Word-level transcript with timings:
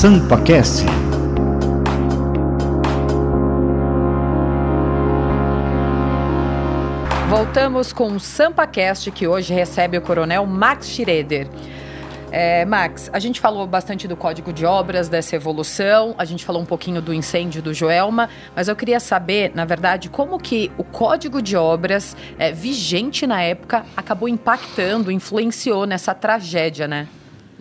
SampaCast. 0.00 0.86
Voltamos 7.28 7.92
com 7.92 8.12
o 8.12 8.18
SampaCast, 8.18 9.10
que 9.10 9.28
hoje 9.28 9.52
recebe 9.52 9.98
o 9.98 10.00
coronel 10.00 10.46
Max 10.46 10.88
Schroeder. 10.88 11.48
É, 12.32 12.64
Max, 12.64 13.10
a 13.12 13.18
gente 13.18 13.38
falou 13.40 13.66
bastante 13.66 14.08
do 14.08 14.16
código 14.16 14.54
de 14.54 14.64
obras, 14.64 15.10
dessa 15.10 15.36
evolução, 15.36 16.14
a 16.16 16.24
gente 16.24 16.46
falou 16.46 16.62
um 16.62 16.66
pouquinho 16.66 17.02
do 17.02 17.12
incêndio 17.12 17.60
do 17.60 17.74
Joelma, 17.74 18.30
mas 18.56 18.68
eu 18.68 18.76
queria 18.76 19.00
saber, 19.00 19.52
na 19.54 19.66
verdade, 19.66 20.08
como 20.08 20.38
que 20.38 20.72
o 20.78 20.82
código 20.82 21.42
de 21.42 21.58
obras 21.58 22.16
é, 22.38 22.52
vigente 22.52 23.26
na 23.26 23.42
época 23.42 23.84
acabou 23.94 24.30
impactando, 24.30 25.12
influenciou 25.12 25.84
nessa 25.84 26.14
tragédia, 26.14 26.88
né? 26.88 27.06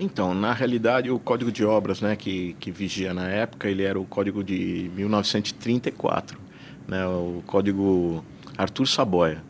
Então, 0.02 0.34
na 0.34 0.54
realidade, 0.54 1.12
o 1.12 1.20
Código 1.20 1.52
de 1.52 1.66
Obras, 1.66 2.00
né, 2.00 2.16
que, 2.16 2.56
que 2.58 2.72
vigia 2.72 3.14
na 3.14 3.28
época, 3.28 3.68
ele 3.68 3.84
era 3.84 4.00
o 4.00 4.06
Código 4.06 4.42
de 4.42 4.90
1934, 4.96 6.40
né, 6.88 7.06
o 7.06 7.44
Código 7.46 8.24
Arthur 8.58 8.88
Saboia. 8.88 9.44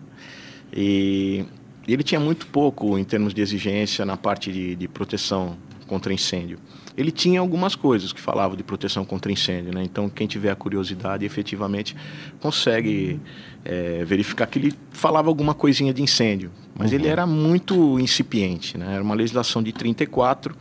E 0.76 1.46
ele 1.88 2.02
tinha 2.02 2.20
muito 2.20 2.48
pouco 2.48 2.98
em 2.98 3.04
termos 3.04 3.32
de 3.32 3.42
exigência 3.42 4.04
na 4.06 4.18
parte 4.18 4.52
de, 4.52 4.76
de 4.76 4.88
proteção 4.88 5.56
contra 5.86 6.12
incêndio. 6.12 6.58
Ele 7.00 7.12
tinha 7.12 7.40
algumas 7.40 7.76
coisas 7.76 8.12
que 8.12 8.20
falavam 8.20 8.58
de 8.58 8.64
proteção 8.64 9.06
contra 9.06 9.32
incêndio, 9.32 9.74
né? 9.74 9.82
Então, 9.84 10.10
quem 10.10 10.28
tiver 10.28 10.52
a 10.52 10.56
curiosidade, 10.56 11.24
efetivamente, 11.26 11.96
consegue 12.42 13.20
é, 13.64 14.04
verificar 14.04 14.46
que 14.48 14.60
ele 14.60 14.74
falava 14.92 15.30
alguma 15.30 15.54
coisinha 15.54 15.94
de 15.94 16.02
incêndio. 16.02 16.52
Mas 16.78 16.92
uhum. 16.92 16.98
ele 16.98 17.08
era 17.08 17.26
muito 17.26 17.98
incipiente, 18.00 18.78
né? 18.78 18.96
Era 18.96 19.04
uma 19.04 19.16
legislação 19.16 19.64
de 19.64 19.72
34 19.72 20.54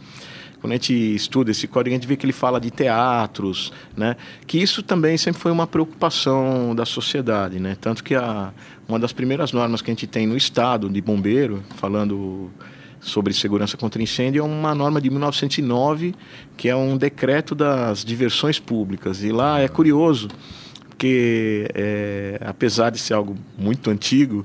quando 0.60 0.72
a 0.72 0.74
gente 0.74 0.92
estuda 0.92 1.52
esse 1.52 1.68
código, 1.68 1.94
a 1.94 1.98
gente 1.98 2.08
vê 2.08 2.16
que 2.16 2.26
ele 2.26 2.32
fala 2.32 2.60
de 2.60 2.70
teatros, 2.70 3.72
né? 3.96 4.16
Que 4.46 4.58
isso 4.58 4.82
também 4.82 5.16
sempre 5.16 5.40
foi 5.40 5.52
uma 5.52 5.66
preocupação 5.68 6.74
da 6.74 6.84
sociedade, 6.84 7.60
né? 7.60 7.76
Tanto 7.80 8.02
que 8.02 8.14
a, 8.14 8.52
uma 8.88 8.98
das 8.98 9.12
primeiras 9.12 9.52
normas 9.52 9.80
que 9.80 9.90
a 9.90 9.94
gente 9.94 10.06
tem 10.06 10.26
no 10.26 10.36
estado 10.36 10.88
de 10.88 11.00
bombeiro, 11.00 11.62
falando 11.76 12.50
sobre 13.00 13.32
segurança 13.32 13.76
contra 13.76 14.02
incêndio 14.02 14.40
é 14.40 14.42
uma 14.42 14.74
norma 14.74 15.00
de 15.00 15.10
1909, 15.10 16.14
que 16.56 16.68
é 16.68 16.76
um 16.76 16.96
decreto 16.96 17.54
das 17.54 18.04
diversões 18.04 18.58
públicas. 18.58 19.22
E 19.22 19.30
lá 19.30 19.60
é 19.60 19.68
curioso, 19.68 20.28
porque 20.88 21.70
é, 21.74 22.38
apesar 22.44 22.90
de 22.90 22.98
ser 22.98 23.14
algo 23.14 23.36
muito 23.56 23.90
antigo, 23.90 24.44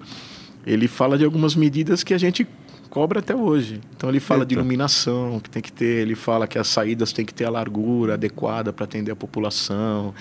ele 0.66 0.88
fala 0.88 1.18
de 1.18 1.26
algumas 1.26 1.56
medidas 1.56 2.04
que 2.04 2.14
a 2.14 2.18
gente 2.18 2.48
cobra 2.94 3.22
até 3.22 3.36
hoje. 3.36 3.82
Então 3.98 4.08
ele 4.08 4.20
fala 4.20 4.42
Eita. 4.42 4.50
de 4.50 4.54
iluminação 4.54 5.40
que 5.40 5.50
tem 5.50 5.64
que 5.64 5.72
ter, 5.72 6.04
ele 6.04 6.14
fala 6.14 6.46
que 6.46 6.60
as 6.60 6.68
saídas 6.68 7.12
tem 7.12 7.26
que 7.26 7.34
ter 7.34 7.44
a 7.44 7.50
largura 7.50 8.14
adequada 8.14 8.72
para 8.72 8.86
atender 8.86 9.12
a 9.12 9.16
população, 9.16 10.14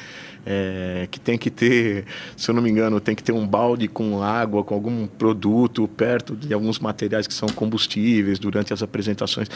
é, 0.47 1.06
que 1.11 1.20
tem 1.20 1.37
que 1.37 1.51
ter, 1.51 2.06
se 2.34 2.51
eu 2.51 2.55
não 2.55 2.62
me 2.62 2.70
engano, 2.70 2.98
tem 2.98 3.14
que 3.14 3.23
ter 3.23 3.33
um 3.33 3.47
balde 3.47 3.89
com 3.89 4.23
água, 4.23 4.64
com 4.64 4.73
algum 4.75 5.06
produto 5.06 5.87
perto 5.87 6.34
de 6.34 6.55
alguns 6.55 6.79
materiais 6.79 7.27
que 7.27 7.34
são 7.34 7.47
combustíveis 7.51 8.39
durante 8.39 8.73
as 8.73 8.83
apresentações. 8.83 9.48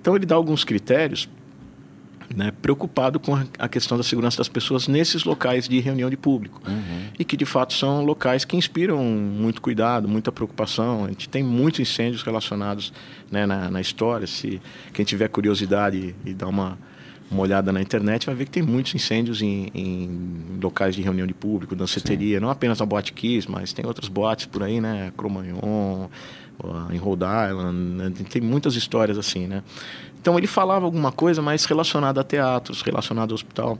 Então 0.00 0.16
ele 0.16 0.24
dá 0.24 0.34
alguns 0.34 0.64
critérios 0.64 1.28
né, 2.34 2.52
preocupado 2.62 3.18
com 3.18 3.34
a 3.58 3.68
questão 3.68 3.96
da 3.96 4.04
segurança 4.04 4.38
das 4.38 4.48
pessoas 4.48 4.88
nesses 4.88 5.24
locais 5.24 5.68
de 5.68 5.78
reunião 5.80 6.08
de 6.08 6.16
público. 6.16 6.60
Uhum. 6.66 7.08
E 7.18 7.24
que, 7.24 7.36
de 7.36 7.44
fato, 7.44 7.72
são 7.72 8.04
locais 8.04 8.44
que 8.44 8.56
inspiram 8.56 9.02
muito 9.02 9.60
cuidado, 9.60 10.08
muita 10.08 10.32
preocupação. 10.32 11.04
A 11.04 11.08
gente 11.08 11.28
tem 11.28 11.42
muitos 11.42 11.80
incêndios 11.80 12.22
relacionados 12.22 12.92
né, 13.30 13.46
na, 13.46 13.70
na, 13.70 13.80
história. 13.80 14.26
Se 14.26 14.60
quem 14.92 15.04
tiver 15.04 15.28
curiosidade 15.28 16.14
e, 16.24 16.30
e 16.30 16.34
dar 16.34 16.48
uma, 16.48 16.78
uma 17.30 17.42
olhada 17.42 17.72
na 17.72 17.80
internet, 17.80 18.26
vai 18.26 18.34
ver 18.34 18.44
que 18.44 18.50
tem 18.50 18.62
muitos 18.62 18.94
incêndios 18.94 19.42
em, 19.42 19.70
em 19.74 20.58
locais 20.62 20.94
de 20.94 21.02
reunião 21.02 21.26
de 21.26 21.34
público, 21.34 21.74
danceteria. 21.74 22.38
Sim. 22.38 22.42
Não 22.42 22.50
apenas 22.50 22.80
a 22.80 22.86
Boate 22.86 23.12
Kiss, 23.12 23.50
mas 23.50 23.72
tem 23.72 23.86
outras 23.86 24.08
boates 24.08 24.46
por 24.46 24.62
aí, 24.62 24.80
né? 24.80 25.12
Cromagnon, 25.16 26.08
em 26.92 26.96
Rhode 26.96 27.24
Island. 27.24 27.78
Né? 27.78 28.12
Tem 28.28 28.42
muitas 28.42 28.76
histórias 28.76 29.18
assim, 29.18 29.46
né? 29.46 29.62
Então 30.22 30.38
ele 30.38 30.46
falava 30.46 30.84
alguma 30.84 31.10
coisa 31.10 31.42
mais 31.42 31.64
relacionada 31.64 32.20
a 32.20 32.24
teatros, 32.24 32.80
relacionada 32.80 33.32
ao 33.32 33.34
hospital, 33.34 33.76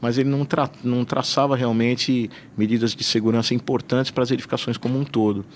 mas 0.00 0.18
ele 0.18 0.28
não, 0.28 0.44
tra 0.44 0.68
não 0.82 1.04
traçava 1.04 1.54
realmente 1.54 2.28
medidas 2.58 2.92
de 2.92 3.04
segurança 3.04 3.54
importantes 3.54 4.10
para 4.10 4.24
as 4.24 4.32
edificações 4.32 4.76
como 4.76 4.98
um 4.98 5.04
todo. 5.04 5.46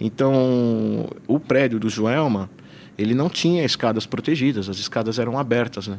Então, 0.00 1.08
o 1.26 1.40
prédio 1.40 1.80
do 1.80 1.88
Joelma, 1.88 2.48
ele 2.96 3.14
não 3.14 3.28
tinha 3.28 3.64
escadas 3.64 4.06
protegidas, 4.06 4.68
as 4.68 4.78
escadas 4.78 5.18
eram 5.18 5.36
abertas, 5.36 5.88
né? 5.88 5.98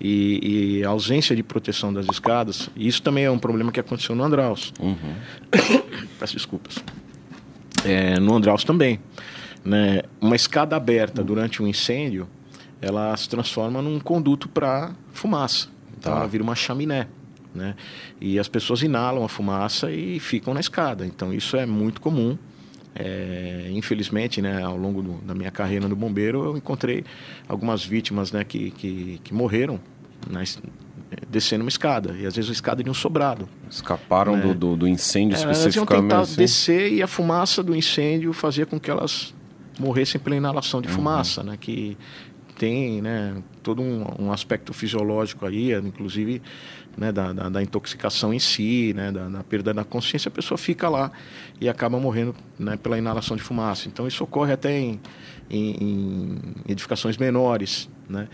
E, 0.00 0.78
e 0.78 0.84
a 0.84 0.90
ausência 0.90 1.34
de 1.34 1.42
proteção 1.42 1.92
das 1.92 2.06
escadas, 2.06 2.70
isso 2.76 3.02
também 3.02 3.24
é 3.24 3.30
um 3.30 3.38
problema 3.38 3.72
que 3.72 3.80
aconteceu 3.80 4.14
no 4.14 4.22
Andraus. 4.22 4.72
Uhum. 4.78 4.96
Peço 6.20 6.34
desculpas. 6.34 6.78
É, 7.84 8.20
no 8.20 8.36
Andraus 8.36 8.62
também. 8.62 9.00
Né? 9.64 10.02
Uma 10.20 10.36
escada 10.36 10.76
aberta 10.76 11.22
durante 11.24 11.60
um 11.60 11.66
incêndio, 11.66 12.28
ela 12.80 13.16
se 13.16 13.28
transforma 13.28 13.82
num 13.82 13.98
conduto 13.98 14.48
para 14.48 14.92
fumaça. 15.12 15.68
Então 15.98 16.12
tá. 16.12 16.18
ela 16.18 16.28
vira 16.28 16.42
uma 16.42 16.54
chaminé. 16.54 17.08
Né? 17.54 17.74
E 18.20 18.38
as 18.38 18.46
pessoas 18.48 18.82
inalam 18.82 19.24
a 19.24 19.28
fumaça 19.28 19.90
e 19.90 20.20
ficam 20.20 20.54
na 20.54 20.60
escada. 20.60 21.04
Então 21.04 21.32
isso 21.32 21.56
é 21.56 21.66
muito 21.66 22.00
comum. 22.00 22.38
É, 22.94 23.68
infelizmente, 23.72 24.42
né, 24.42 24.62
ao 24.62 24.76
longo 24.76 25.02
do, 25.02 25.12
da 25.18 25.34
minha 25.34 25.50
carreira 25.50 25.86
no 25.86 25.94
bombeiro, 25.94 26.44
eu 26.44 26.56
encontrei 26.56 27.04
algumas 27.48 27.84
vítimas 27.84 28.32
né, 28.32 28.42
que, 28.42 28.70
que, 28.72 29.20
que 29.22 29.32
morreram 29.32 29.78
na, 30.28 30.42
descendo 31.28 31.62
uma 31.62 31.68
escada. 31.68 32.16
E 32.18 32.26
às 32.26 32.34
vezes 32.34 32.48
uma 32.48 32.54
escada 32.54 32.82
de 32.82 32.90
um 32.90 32.94
sobrado. 32.94 33.48
Escaparam 33.70 34.36
né? 34.36 34.42
do, 34.42 34.54
do, 34.54 34.76
do, 34.76 34.88
incêndio 34.88 35.36
é, 35.36 35.38
especificamente? 35.38 35.76
Elas 35.76 35.76
iam 35.76 36.02
tentar 36.02 36.20
assim? 36.20 36.36
descer 36.36 36.92
e 36.92 37.02
a 37.02 37.06
fumaça 37.06 37.62
do 37.62 37.74
incêndio 37.74 38.32
fazia 38.32 38.66
com 38.66 38.78
que 38.80 38.90
elas 38.90 39.34
morressem 39.78 40.20
pela 40.20 40.36
inalação 40.36 40.80
de 40.82 40.88
uhum. 40.88 40.94
fumaça, 40.94 41.42
né? 41.42 41.56
Que 41.58 41.96
tem 42.58 43.00
né, 43.00 43.40
todo 43.62 43.80
um, 43.80 44.04
um, 44.18 44.32
aspecto 44.32 44.72
fisiológico 44.72 45.46
aí, 45.46 45.72
inclusive 45.72 46.42
né, 46.96 47.12
da, 47.12 47.32
da, 47.32 47.48
da, 47.48 47.62
intoxicação 47.62 48.34
em 48.34 48.40
si, 48.40 48.92
né, 48.94 49.12
da, 49.12 49.28
da, 49.28 49.44
perda 49.44 49.72
da 49.72 49.84
consciência, 49.84 50.28
a 50.28 50.32
pessoa 50.32 50.58
fica 50.58 50.88
lá 50.88 51.12
e 51.60 51.68
acaba 51.68 52.00
morrendo 52.00 52.34
né, 52.58 52.76
pela 52.76 52.98
inalação 52.98 53.36
de 53.36 53.42
fumaça. 53.42 53.86
Então 53.86 54.08
isso 54.08 54.24
ocorre 54.24 54.52
até 54.52 54.76
em, 54.76 55.00
em, 55.48 55.70
em 55.70 56.38
edificações 56.68 57.16
menores. 57.16 57.88
Né? 58.08 58.28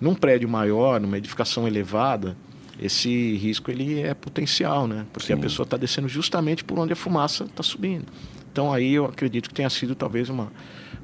Num 0.00 0.14
prédio 0.14 0.48
maior, 0.48 1.00
numa 1.00 1.16
edificação 1.16 1.66
elevada, 1.66 2.36
esse 2.80 3.36
risco 3.36 3.70
ele 3.70 4.00
é 4.00 4.12
potencial, 4.12 4.88
né? 4.88 5.06
porque 5.12 5.28
Sim. 5.28 5.34
a 5.34 5.36
pessoa 5.36 5.64
está 5.64 5.76
descendo 5.76 6.08
justamente 6.08 6.64
por 6.64 6.78
onde 6.80 6.92
a 6.92 6.96
fumaça 6.96 7.44
está 7.44 7.62
subindo. 7.62 8.06
Então 8.52 8.72
aí 8.72 8.92
eu 8.92 9.06
acredito 9.06 9.48
que 9.48 9.54
tenha 9.54 9.70
sido 9.70 9.94
talvez 9.94 10.28
uma 10.28 10.52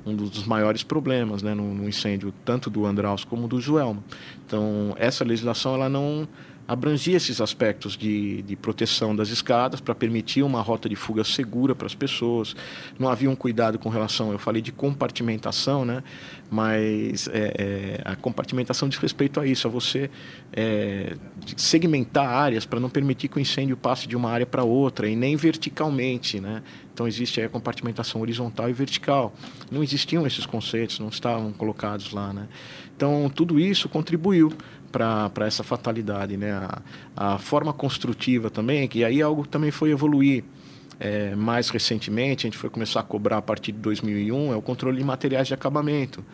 um 0.06 0.14
dos 0.14 0.46
maiores 0.46 0.82
problemas 0.82 1.42
né, 1.42 1.54
no, 1.54 1.74
no, 1.74 1.88
incêndio, 1.88 2.32
tanto 2.44 2.70
do 2.70 2.86
Andraus 2.86 3.24
como 3.24 3.46
do 3.46 3.60
Joelma. 3.60 4.02
Então, 4.46 4.94
essa 4.96 5.24
legislação 5.24 5.74
ela 5.74 5.88
não 5.88 6.26
abrangia 6.68 7.16
esses 7.16 7.40
aspectos 7.40 7.96
de, 7.96 8.42
de 8.42 8.54
proteção 8.54 9.16
das 9.16 9.30
escadas 9.30 9.80
para 9.80 9.94
permitir 9.94 10.42
uma 10.42 10.60
rota 10.60 10.86
de 10.86 10.94
fuga 10.94 11.24
segura 11.24 11.74
para 11.74 11.86
as 11.86 11.94
pessoas. 11.94 12.54
Não 12.98 13.08
havia 13.08 13.30
um 13.30 13.34
cuidado 13.34 13.78
com 13.78 13.88
relação, 13.88 14.32
eu 14.32 14.38
falei 14.38 14.60
de 14.60 14.70
compartimentação, 14.70 15.86
né? 15.86 16.02
mas 16.50 17.26
é, 17.28 17.54
é, 17.56 18.00
a 18.04 18.14
compartimentação 18.14 18.86
diz 18.86 18.98
respeito 18.98 19.40
a 19.40 19.46
isso, 19.46 19.66
a 19.66 19.70
você 19.70 20.10
é, 20.52 21.16
segmentar 21.56 22.28
áreas 22.28 22.66
para 22.66 22.78
não 22.78 22.90
permitir 22.90 23.28
que 23.28 23.38
o 23.38 23.40
incêndio 23.40 23.76
passe 23.76 24.06
de 24.06 24.14
uma 24.14 24.30
área 24.30 24.44
para 24.46 24.62
outra 24.62 25.08
e 25.08 25.16
nem 25.16 25.36
verticalmente. 25.36 26.38
Né? 26.38 26.62
Então 26.92 27.08
existe 27.08 27.40
a 27.40 27.48
compartimentação 27.48 28.20
horizontal 28.20 28.68
e 28.68 28.74
vertical. 28.74 29.32
Não 29.70 29.82
existiam 29.82 30.26
esses 30.26 30.44
conceitos, 30.44 30.98
não 30.98 31.08
estavam 31.08 31.50
colocados 31.50 32.12
lá. 32.12 32.30
Né? 32.30 32.46
Então 32.94 33.30
tudo 33.34 33.58
isso 33.58 33.88
contribuiu 33.88 34.52
para 34.90 35.46
essa 35.46 35.62
fatalidade. 35.62 36.36
Né? 36.36 36.52
A, 36.52 36.82
a, 37.16 37.38
forma 37.38 37.72
construtiva 37.72 38.50
também, 38.50 38.86
que 38.88 39.04
aí 39.04 39.20
algo 39.22 39.46
também 39.46 39.70
foi 39.70 39.90
evoluir. 39.90 40.44
É, 41.00 41.36
mais 41.36 41.68
recentemente, 41.70 42.44
a 42.44 42.50
gente 42.50 42.58
foi 42.58 42.68
começar 42.68 42.98
a 42.98 43.02
cobrar 43.04 43.38
a 43.38 43.42
partir 43.42 43.70
de 43.70 43.78
2001, 43.78 44.52
é 44.52 44.56
o 44.56 44.62
controle 44.62 44.98
de 44.98 45.04
materiais 45.04 45.46
de 45.46 45.54
acabamento. 45.54 46.24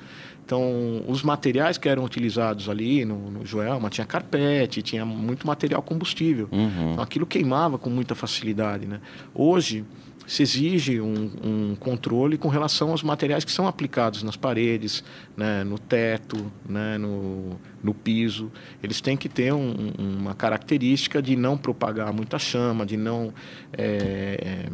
Então, 0.45 1.03
os 1.07 1.23
materiais 1.23 1.79
que 1.79 1.89
eram 1.89 2.05
utilizados 2.05 2.69
ali 2.69 3.05
no, 3.05 3.31
no 3.31 3.47
Joelma, 3.47 3.89
tinha 3.89 4.07
carpete, 4.07 4.83
tinha 4.83 5.05
muito 5.05 5.47
material 5.47 5.83
combustível. 5.83 6.49
Uhum. 6.53 6.93
Então, 6.93 7.03
aquilo 7.03 7.27
queimava 7.27 7.79
com 7.79 7.89
muita 7.89 8.15
facilidade. 8.15 8.87
Né? 8.87 9.01
Hoje, 9.35 9.85
se 10.27 10.43
exige 10.43 11.01
um, 11.01 11.31
um, 11.43 11.77
controle 11.77 12.39
com 12.39 12.49
relação 12.49 12.91
aos 12.91 13.03
materiais 13.03 13.45
que 13.45 13.53
são 13.53 13.67
aplicados 13.67 14.23
nas 14.23 14.37
paredes, 14.37 15.05
né, 15.37 15.65
no 15.65 15.79
teto, 15.79 16.51
né, 16.69 16.97
no, 16.99 17.59
no 17.83 17.93
piso. 17.93 18.51
Eles 18.83 19.01
têm 19.01 19.17
que 19.17 19.29
ter 19.29 19.53
um, 19.53 19.93
uma 19.99 20.35
característica 20.35 21.21
de 21.21 21.37
não 21.37 21.57
propagar 21.57 22.13
muita 22.13 22.39
chama, 22.39 22.87
de 22.87 22.97
não 22.97 23.33
é, 23.73 24.69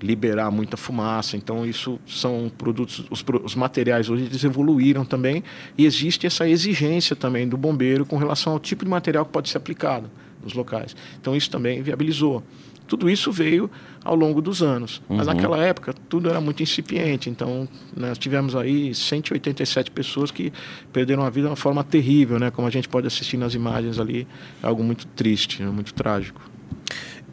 liberar 0.00 0.50
muita 0.50 0.76
fumaça. 0.76 1.36
Então, 1.36 1.66
isso 1.66 1.98
são 2.06 2.50
produtos, 2.56 3.04
os, 3.10 3.24
os, 3.44 3.54
materiais 3.54 4.08
hoje 4.08 4.24
eles 4.24 4.44
evoluíram 4.44 5.04
também 5.04 5.42
e 5.76 5.84
existe 5.84 6.26
essa 6.26 6.48
exigência 6.48 7.14
também 7.14 7.48
do 7.48 7.56
bombeiro 7.56 8.04
com 8.04 8.16
relação 8.16 8.52
ao 8.52 8.60
tipo 8.60 8.84
de 8.84 8.90
material 8.90 9.24
que 9.24 9.32
pode 9.32 9.48
ser 9.48 9.58
aplicado 9.58 10.10
nos 10.42 10.54
locais. 10.54 10.94
Então, 11.20 11.34
isso 11.34 11.50
também 11.50 11.82
viabilizou. 11.82 12.42
Tudo 12.88 13.08
isso 13.08 13.30
veio 13.30 13.70
ao 14.04 14.14
longo 14.14 14.42
dos 14.42 14.62
anos. 14.62 15.02
Uhum. 15.08 15.18
Mas 15.18 15.26
naquela 15.26 15.58
época 15.58 15.94
tudo 16.08 16.28
era 16.28 16.40
muito 16.40 16.62
incipiente. 16.62 17.30
Então 17.30 17.68
nós 17.96 18.18
tivemos 18.18 18.56
aí 18.56 18.94
187 18.94 19.90
pessoas 19.90 20.30
que 20.30 20.52
perderam 20.92 21.22
a 21.22 21.30
vida 21.30 21.46
de 21.46 21.50
uma 21.50 21.56
forma 21.56 21.84
terrível, 21.84 22.38
né? 22.38 22.50
Como 22.50 22.66
a 22.66 22.70
gente 22.70 22.88
pode 22.88 23.06
assistir 23.06 23.36
nas 23.36 23.54
imagens 23.54 24.00
ali, 24.00 24.26
é 24.62 24.66
algo 24.66 24.82
muito 24.82 25.06
triste, 25.08 25.62
né? 25.62 25.70
muito 25.70 25.94
trágico. 25.94 26.40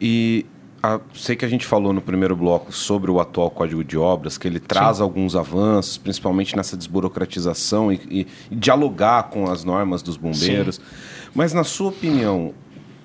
E 0.00 0.46
a, 0.82 1.00
sei 1.14 1.34
que 1.34 1.44
a 1.44 1.48
gente 1.48 1.66
falou 1.66 1.92
no 1.92 2.00
primeiro 2.00 2.36
bloco 2.36 2.72
sobre 2.72 3.10
o 3.10 3.18
atual 3.18 3.50
Código 3.50 3.82
de 3.82 3.96
Obras, 3.96 4.38
que 4.38 4.46
ele 4.46 4.60
traz 4.60 4.98
Sim. 4.98 5.02
alguns 5.02 5.34
avanços, 5.34 5.98
principalmente 5.98 6.54
nessa 6.56 6.76
desburocratização 6.76 7.92
e, 7.92 8.00
e, 8.08 8.26
e, 8.50 8.54
dialogar 8.54 9.24
com 9.24 9.50
as 9.50 9.64
normas 9.64 10.02
dos 10.02 10.16
bombeiros. 10.16 10.76
Sim. 10.76 10.82
Mas, 11.34 11.52
na 11.52 11.64
sua 11.64 11.88
opinião, 11.88 12.54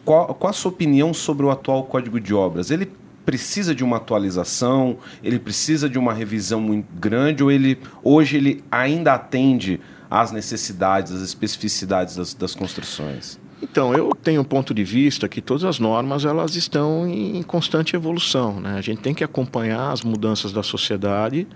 qual, 0.06 0.34
qual 0.34 0.50
a 0.50 0.54
sua 0.54 0.72
opinião 0.72 1.14
sobre 1.14 1.46
o 1.46 1.52
atual 1.52 1.84
Código 1.84 2.20
de 2.20 2.34
Obras? 2.34 2.72
Ele 2.72 2.92
precisa 3.26 3.74
de 3.74 3.84
uma 3.84 3.98
atualização? 3.98 4.98
Ele 5.24 5.40
precisa 5.40 5.90
de 5.90 5.98
uma 5.98 6.14
revisão 6.14 6.60
muito 6.60 6.88
grande? 6.96 7.44
Ou 7.44 7.52
ele 7.52 7.78
hoje 8.04 8.38
ele 8.38 8.64
ainda 8.72 9.14
atende 9.14 9.80
às 10.10 10.32
necessidades, 10.32 11.12
às 11.12 11.22
especificidades 11.22 12.16
das, 12.16 12.34
das 12.34 12.56
construções? 12.56 13.40
Então, 13.62 13.94
eu 13.94 14.12
tenho 14.16 14.42
um 14.42 14.44
ponto 14.44 14.74
de 14.74 14.84
vista 14.84 15.30
que 15.30 15.40
todas 15.40 15.64
as 15.64 15.78
normas 15.78 16.26
elas 16.26 16.56
estão 16.56 17.08
em 17.08 17.44
constante 17.44 17.96
evolução. 17.96 18.60
Né? 18.60 18.74
A 18.76 18.82
gente 18.82 19.02
tem 19.02 19.14
que 19.14 19.24
acompanhar 19.24 19.92
as 19.92 20.02
mudanças 20.02 20.52
da 20.52 20.64
sociedade 20.64 21.48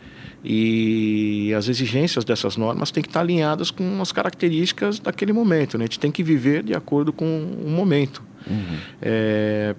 e 0.44 1.52
as 1.58 1.68
exigências 1.68 2.24
dessas 2.24 2.56
normas 2.58 2.92
têm 2.92 3.02
que 3.02 3.10
estar 3.10 3.22
alinhadas 3.22 3.72
com 3.72 4.00
as 4.00 4.12
características 4.12 5.00
daquele 5.00 5.34
momento. 5.34 5.80
Né? 5.80 5.86
A 5.86 5.88
gente 5.88 6.00
tem 6.00 6.12
que 6.12 6.22
viver 6.22 6.62
de 6.62 6.76
acordo 6.76 7.12
com 7.12 7.26
o 7.26 7.70
momento. 7.72 8.22
Uhum. 8.48 8.78
É, 9.02 9.76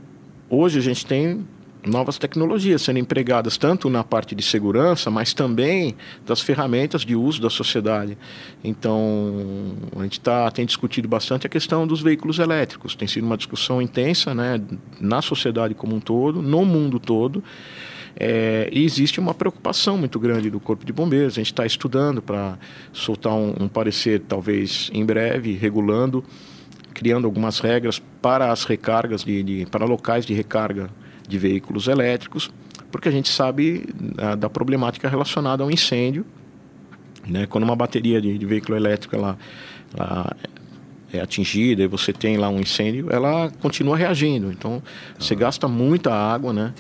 hoje 0.49 0.79
a 0.79 0.83
gente 0.83 1.05
tem 1.05 1.45
novas 1.87 2.19
tecnologias 2.19 2.83
sendo 2.83 2.99
empregadas 2.99 3.57
tanto 3.57 3.89
na 3.89 4.03
parte 4.03 4.35
de 4.35 4.43
segurança, 4.43 5.11
mas 5.11 5.33
também 5.33 5.95
das 6.27 6.41
ferramentas 6.41 7.03
de 7.03 7.15
uso 7.15 7.41
da 7.41 7.49
sociedade. 7.49 8.19
Então, 8.63 9.75
a 9.97 10.03
gente 10.03 10.21
tá, 10.21 10.51
tem 10.51 10.67
discutido 10.67 11.09
bastante 11.09 11.47
a 11.47 11.51
questão 11.51 11.87
dos 11.87 12.01
veículos 12.01 12.39
elétricos. 12.39 12.95
Tem 12.95 13.07
sido 13.07 13.25
uma 13.25 13.37
discussão 13.37 13.81
intensa 13.81 14.35
né, 14.35 14.61
na 15.01 15.23
sociedade 15.23 15.75
como 15.75 15.95
um 15.95 16.01
todo, 16.01 16.43
no 16.43 16.65
mundo 16.65 16.99
todo. 16.99 17.43
É, 18.19 18.69
e 18.73 18.83
existe 18.85 19.21
uma 19.21 19.35
preocupação 19.35 19.99
muito 19.99 20.19
grande 20.19 20.51
do 20.51 20.59
Corpo 20.59 20.85
de 20.85 20.93
Bombeiros. 20.93 21.35
A 21.35 21.37
gente 21.37 21.53
está 21.53 21.67
estudando 21.67 22.23
para 22.23 22.59
soltar 22.93 23.35
um, 23.35 23.55
um 23.61 23.69
parecer, 23.69 24.23
talvez 24.27 24.91
em 24.93 25.05
breve, 25.05 25.53
regulando, 25.53 26.25
criando 26.97 27.27
algumas 27.27 27.61
regras 27.61 28.03
para 28.23 28.51
as 28.51 28.65
recargas, 28.65 29.23
de, 29.23 29.43
de 29.43 29.67
para 29.67 29.85
locais 29.85 30.25
de 30.25 30.33
recarga 30.33 30.89
de 31.29 31.37
veículos 31.37 31.89
elétricos, 31.89 32.51
porque 32.91 33.11
a 33.11 33.13
gente 33.13 33.29
sabe 33.29 33.87
da, 33.95 34.35
da 34.35 34.49
problemática 34.49 35.07
relacionada 35.07 35.63
ao 35.63 35.71
incêndio. 35.71 36.25
Né? 37.27 37.45
Quando 37.47 37.65
uma 37.65 37.77
bateria 37.77 38.19
de, 38.19 38.39
de 38.39 38.47
veículo 38.47 38.79
elétrico 38.79 39.15
ela, 39.15 39.37
ela 39.95 40.35
é 41.13 41.21
atingida 41.21 41.83
e 41.83 41.87
você 41.87 42.15
tem 42.15 42.39
lá 42.39 42.49
um 42.49 42.61
incêndio, 42.61 43.09
ela 43.11 43.53
continua 43.61 43.95
reagindo. 43.95 44.51
Então, 44.51 44.83
você 45.19 45.35
gasta 45.35 45.69
muita 45.69 46.15
água, 46.15 46.53
né? 46.55 46.73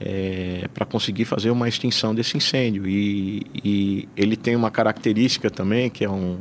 É, 0.00 0.68
para 0.72 0.86
conseguir 0.86 1.24
fazer 1.24 1.50
uma 1.50 1.68
extinção 1.68 2.14
desse 2.14 2.36
incêndio. 2.36 2.88
E, 2.88 3.44
e, 3.62 4.08
ele 4.16 4.36
tem 4.36 4.54
uma 4.56 4.70
característica 4.70 5.50
também, 5.50 5.90
que 5.90 6.04
é 6.04 6.10
um 6.10 6.38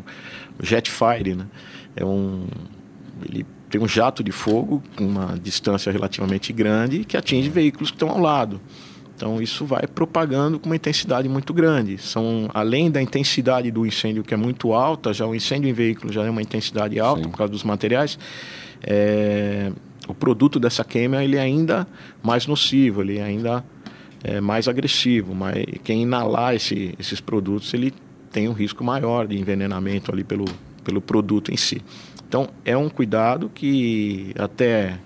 jet 0.62 0.90
fire, 0.90 1.34
né? 1.36 1.48
É 1.96 2.06
um, 2.06 2.46
ele 3.24 3.46
tem 3.70 3.82
um 3.82 3.88
jato 3.88 4.24
de 4.24 4.32
fogo 4.32 4.82
com 4.96 5.06
uma 5.06 5.38
distância 5.38 5.92
relativamente 5.92 6.54
grande 6.54 7.04
que 7.04 7.18
atinge 7.18 7.50
veículos 7.50 7.92
que 7.92 7.96
estão 7.96 8.10
ao 8.10 8.20
lado. 8.20 8.62
Então 9.16 9.42
isso 9.42 9.66
vai 9.66 9.88
propagando 9.88 10.60
com 10.60 10.68
uma 10.68 10.76
intensidade 10.76 11.28
muito 11.28 11.54
grande. 11.54 11.98
São 11.98 12.50
além 12.54 12.90
da 12.92 13.02
intensidade 13.02 13.72
do 13.72 13.86
incêndio 13.86 14.24
que 14.24 14.34
é 14.34 14.38
muito 14.38 14.74
alta, 14.74 15.12
já 15.12 15.26
o 15.26 15.34
incêndio 15.34 15.70
em 15.70 15.74
veículo 15.74 16.14
já 16.14 16.24
é 16.24 16.30
uma 16.30 16.42
intensidade 16.42 17.00
alta 17.00 17.24
Sim. 17.24 17.30
por 17.30 17.38
causa 17.38 17.52
dos 17.52 17.64
materiais. 17.64 18.18
É, 18.84 19.72
o 20.08 20.14
produto 20.14 20.60
dessa 20.60 20.84
queima 20.84 21.24
ele 21.24 21.36
é 21.36 21.42
ainda 21.42 21.88
mais 22.22 22.46
nocivo, 22.46 23.02
ele 23.02 23.18
é 23.18 23.24
ainda 23.24 23.66
é 24.24 24.40
mais 24.40 24.68
agressivo. 24.68 25.34
Mas 25.34 25.66
quem 25.84 26.04
inalar 26.04 26.54
esse, 26.54 26.94
esses 27.00 27.20
produtos 27.20 27.74
ele 27.74 27.92
tem 28.32 28.48
um 28.48 28.54
risco 28.54 28.84
maior 28.84 29.28
de 29.28 29.38
envenenamento 29.38 30.12
ali 30.12 30.24
pelo 30.24 30.46
pelo 30.88 31.02
produto 31.02 31.52
em 31.52 31.58
si. 31.58 31.82
Então, 32.28 32.50
é 32.66 32.76
um 32.76 32.90
cuidado 32.90 33.50
que 33.54 34.34
até 34.38 35.00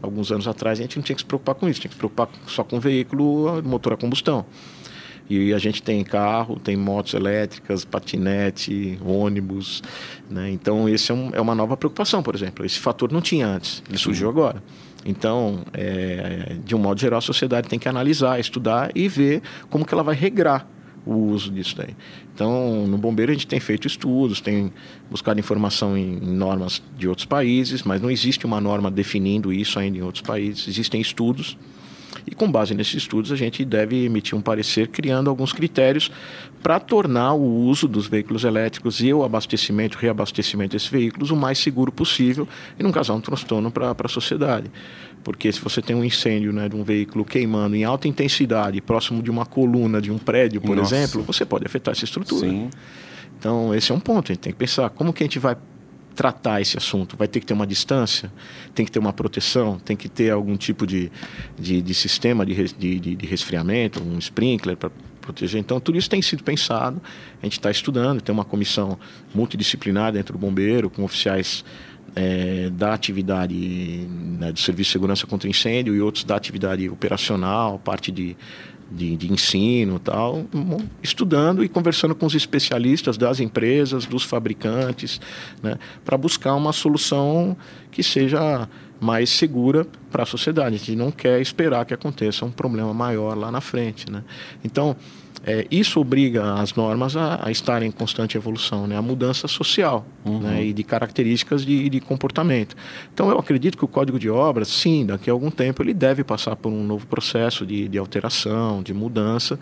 alguns 0.00 0.30
anos 0.30 0.46
atrás 0.46 0.78
a 0.78 0.82
gente 0.82 0.96
não 0.96 1.02
tinha 1.02 1.16
que 1.16 1.22
se 1.22 1.26
preocupar 1.26 1.54
com 1.54 1.68
isso, 1.68 1.80
tinha 1.80 1.88
que 1.88 1.94
se 1.94 1.98
preocupar 1.98 2.28
só 2.46 2.62
com 2.62 2.78
veículo 2.78 3.62
motor 3.62 3.92
a 3.94 3.96
combustão. 3.96 4.46
E 5.28 5.54
a 5.54 5.58
gente 5.58 5.82
tem 5.82 6.04
carro, 6.04 6.60
tem 6.60 6.76
motos 6.76 7.14
elétricas, 7.14 7.84
patinete, 7.84 8.98
ônibus. 9.04 9.82
Né? 10.30 10.50
Então, 10.50 10.86
esse 10.86 11.10
é, 11.10 11.14
um, 11.14 11.30
é, 11.32 11.40
uma 11.40 11.54
nova 11.54 11.76
preocupação, 11.78 12.22
por 12.22 12.34
exemplo. 12.34 12.64
Esse 12.64 12.78
fator 12.78 13.10
não 13.10 13.22
tinha 13.22 13.46
antes, 13.46 13.82
ele 13.88 13.96
surgiu 13.96 14.28
agora. 14.28 14.62
Então, 15.04 15.64
é, 15.72 16.56
de 16.62 16.74
um 16.74 16.78
modo 16.78 17.00
geral, 17.00 17.18
a 17.18 17.22
sociedade 17.22 17.68
tem 17.68 17.78
que 17.78 17.88
analisar, 17.88 18.38
estudar 18.38 18.90
e 18.94 19.08
ver 19.08 19.42
como 19.70 19.84
que 19.84 19.94
ela 19.94 20.02
vai 20.02 20.14
regrar 20.14 20.68
o 21.06 21.14
uso 21.14 21.50
disso 21.50 21.76
daí. 21.76 21.94
Então, 22.34 22.86
no 22.86 22.98
Bombeiro 22.98 23.30
a 23.30 23.34
gente 23.34 23.46
tem 23.46 23.60
feito 23.60 23.86
estudos, 23.86 24.40
tem 24.40 24.72
buscado 25.10 25.38
informação 25.38 25.96
em, 25.96 26.14
em, 26.14 26.34
normas 26.34 26.82
de 26.98 27.06
outros 27.06 27.26
países, 27.26 27.82
mas 27.82 28.00
não 28.00 28.10
existe 28.10 28.46
uma 28.46 28.60
norma 28.60 28.90
definindo 28.90 29.52
isso 29.52 29.78
ainda 29.78 29.98
em 29.98 30.02
outros 30.02 30.22
países. 30.22 30.66
Existem 30.66 31.00
estudos 31.00 31.56
e 32.26 32.34
com 32.34 32.50
base 32.50 32.74
nesses 32.74 32.94
estudos 32.94 33.32
a 33.32 33.36
gente 33.36 33.64
deve 33.64 34.04
emitir 34.04 34.36
um 34.36 34.40
parecer 34.40 34.88
criando 34.88 35.28
alguns 35.30 35.52
critérios 35.52 36.10
para 36.62 36.80
tornar 36.80 37.34
o 37.34 37.66
uso 37.66 37.86
dos 37.86 38.06
veículos 38.06 38.44
elétricos 38.44 39.00
e 39.00 39.12
o 39.12 39.22
abastecimento, 39.22 39.98
reabastecimento 39.98 40.72
desses 40.72 40.88
veículos 40.88 41.30
o 41.30 41.36
mais 41.36 41.58
seguro 41.58 41.92
possível 41.92 42.48
e 42.78 42.82
não 42.82 42.90
causar 42.90 43.14
um 43.14 43.20
transtorno 43.20 43.70
para 43.70 43.94
a 43.98 44.08
sociedade. 44.08 44.70
Porque 45.22 45.50
se 45.50 45.60
você 45.60 45.80
tem 45.80 45.96
um 45.96 46.04
incêndio 46.04 46.52
né, 46.52 46.68
de 46.68 46.76
um 46.76 46.84
veículo 46.84 47.24
queimando 47.24 47.74
em 47.74 47.84
alta 47.84 48.06
intensidade, 48.06 48.80
próximo 48.80 49.22
de 49.22 49.30
uma 49.30 49.46
coluna 49.46 50.00
de 50.00 50.10
um 50.10 50.18
prédio, 50.18 50.60
por 50.60 50.76
Nossa. 50.76 50.94
exemplo, 50.94 51.22
você 51.22 51.44
pode 51.46 51.66
afetar 51.66 51.92
essa 51.92 52.04
estrutura. 52.04 52.46
Sim. 52.46 52.68
Então, 53.38 53.74
esse 53.74 53.90
é 53.90 53.94
um 53.94 54.00
ponto. 54.00 54.30
A 54.30 54.34
gente 54.34 54.42
tem 54.42 54.52
que 54.52 54.58
pensar 54.58 54.90
como 54.90 55.12
que 55.12 55.22
a 55.22 55.26
gente 55.26 55.38
vai 55.38 55.56
tratar 56.14 56.60
esse 56.60 56.76
assunto. 56.76 57.16
Vai 57.16 57.28
ter 57.28 57.40
que 57.40 57.46
ter 57.46 57.54
uma 57.54 57.66
distância, 57.66 58.32
tem 58.74 58.84
que 58.84 58.92
ter 58.92 58.98
uma 58.98 59.12
proteção, 59.12 59.78
tem 59.78 59.96
que 59.96 60.08
ter 60.08 60.30
algum 60.30 60.56
tipo 60.56 60.86
de, 60.86 61.10
de, 61.58 61.82
de 61.82 61.94
sistema 61.94 62.46
de, 62.46 62.64
de, 62.74 63.16
de 63.16 63.26
resfriamento, 63.26 64.02
um 64.02 64.18
sprinkler 64.18 64.76
para 64.76 64.90
proteger. 65.20 65.60
Então, 65.60 65.80
tudo 65.80 65.98
isso 65.98 66.08
tem 66.08 66.20
sido 66.20 66.44
pensado, 66.44 67.00
a 67.42 67.46
gente 67.46 67.58
está 67.58 67.70
estudando, 67.70 68.20
tem 68.20 68.32
uma 68.32 68.44
comissão 68.44 68.98
multidisciplinar 69.34 70.12
dentro 70.12 70.34
do 70.34 70.38
bombeiro, 70.38 70.90
com 70.90 71.02
oficiais 71.02 71.64
é, 72.14 72.70
da 72.70 72.94
atividade 72.94 74.06
né, 74.38 74.52
do 74.52 74.58
Serviço 74.58 74.88
de 74.88 74.92
Segurança 74.92 75.26
contra 75.26 75.48
Incêndio 75.48 75.94
e 75.94 76.00
outros 76.00 76.24
da 76.24 76.36
atividade 76.36 76.88
operacional, 76.88 77.78
parte 77.78 78.12
de, 78.12 78.36
de, 78.90 79.16
de 79.16 79.32
ensino 79.32 79.98
tal, 79.98 80.46
estudando 81.02 81.64
e 81.64 81.68
conversando 81.68 82.14
com 82.14 82.26
os 82.26 82.34
especialistas 82.34 83.16
das 83.16 83.40
empresas, 83.40 84.06
dos 84.06 84.22
fabricantes, 84.22 85.20
né, 85.62 85.76
para 86.04 86.16
buscar 86.16 86.54
uma 86.54 86.72
solução 86.72 87.56
que 87.90 88.02
seja 88.02 88.68
mais 89.04 89.28
segura 89.28 89.86
para 90.10 90.22
a 90.22 90.26
sociedade. 90.26 90.76
A 90.76 90.78
gente 90.78 90.96
não 90.96 91.10
quer 91.10 91.40
esperar 91.40 91.84
que 91.84 91.92
aconteça 91.92 92.44
um 92.44 92.50
problema 92.50 92.94
maior 92.94 93.36
lá 93.36 93.50
na 93.50 93.60
frente. 93.60 94.10
Né? 94.10 94.24
Então, 94.64 94.96
é, 95.46 95.66
isso 95.70 96.00
obriga 96.00 96.54
as 96.54 96.72
normas 96.72 97.14
a, 97.16 97.46
a 97.46 97.50
estarem 97.50 97.88
em 97.88 97.92
constante 97.92 98.34
evolução, 98.34 98.86
né? 98.86 98.96
a 98.96 99.02
mudança 99.02 99.46
social 99.46 100.06
uhum. 100.24 100.40
né? 100.40 100.64
e 100.64 100.72
de 100.72 100.82
características 100.82 101.66
de, 101.66 101.90
de, 101.90 102.00
comportamento. 102.00 102.74
Então, 103.12 103.28
eu 103.28 103.38
acredito 103.38 103.76
que 103.76 103.84
o 103.84 103.88
Código 103.88 104.18
de 104.18 104.30
Obras, 104.30 104.68
sim, 104.68 105.04
daqui 105.04 105.28
a 105.28 105.34
algum 105.34 105.50
tempo 105.50 105.82
ele 105.82 105.92
deve 105.92 106.24
passar 106.24 106.56
por 106.56 106.72
um 106.72 106.82
novo 106.82 107.06
processo 107.06 107.66
de, 107.66 107.88
de 107.88 107.98
alteração, 107.98 108.82
de 108.82 108.94
mudança, 108.94 109.60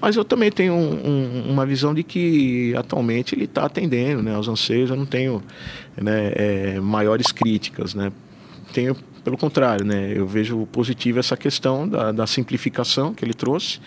mas 0.00 0.14
eu 0.14 0.24
também 0.24 0.52
tenho 0.52 0.74
um, 0.74 1.08
um, 1.08 1.50
uma 1.50 1.66
visão 1.66 1.92
de 1.92 2.04
que 2.04 2.72
atualmente 2.76 3.34
ele 3.34 3.46
está 3.46 3.64
atendendo 3.64 4.22
né, 4.22 4.32
aos 4.32 4.46
anseios, 4.46 4.90
eu 4.90 4.96
não 4.96 5.06
tenho 5.06 5.42
né, 6.00 6.32
é, 6.36 6.80
maiores 6.80 7.32
críticas. 7.32 7.94
Né? 7.96 8.12
Tenho 8.76 8.94
pelo 9.24 9.38
contrário, 9.38 9.86
né, 9.86 10.12
eu 10.14 10.26
vejo 10.26 10.66
positivo 10.66 11.18
essa 11.18 11.34
questão 11.34 11.88
da, 11.88 12.12
da 12.12 12.26
simplificação 12.26 13.14
que 13.14 13.24
ele 13.24 13.32
trouxe, 13.32 13.80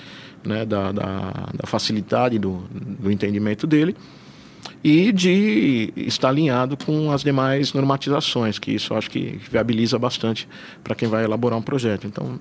né, 0.43 0.65
da, 0.65 0.91
da, 0.91 1.31
da 1.53 1.67
facilidade 1.67 2.39
do, 2.39 2.63
do 2.72 3.12
entendimento 3.12 3.67
dele 3.67 3.96
e 4.84 5.12
de 5.12 5.93
estar 5.96 6.29
alinhado 6.29 6.75
com 6.75 7.12
as 7.12 7.24
demais 7.24 7.72
normatizações, 7.72 8.58
que 8.58 8.72
isso 8.72 8.91
eu 8.91 8.98
acho 8.98 9.12
que 9.12 9.39
viabiliza 9.51 10.00
bastante 10.00 10.50
para 10.84 10.96
quem 10.96 11.08
vai 11.08 11.24
elaborar 11.24 11.60
um 11.60 11.62
projeto. 11.62 12.08
Então, 12.08 12.39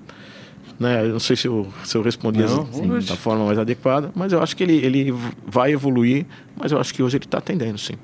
Né? 0.79 1.05
Eu 1.05 1.09
não 1.09 1.19
sei 1.19 1.35
se 1.35 1.47
eu, 1.47 1.67
se 1.83 1.95
eu 1.95 2.01
respondi 2.01 2.39
não, 2.39 2.63
assim, 2.63 2.87
da 3.05 3.15
forma 3.15 3.45
mais 3.45 3.59
adequada, 3.59 4.11
mas 4.15 4.33
eu 4.33 4.41
acho 4.41 4.55
que 4.57 4.63
ele, 4.63 4.77
ele 4.83 5.13
vai 5.45 5.71
evoluir, 5.71 6.25
mas 6.55 6.71
eu 6.71 6.79
acho 6.79 6.93
que 6.95 7.03
hoje 7.03 7.17
ele 7.17 7.25
está 7.25 7.37
atendendo, 7.37 7.77
sim. 7.77 7.95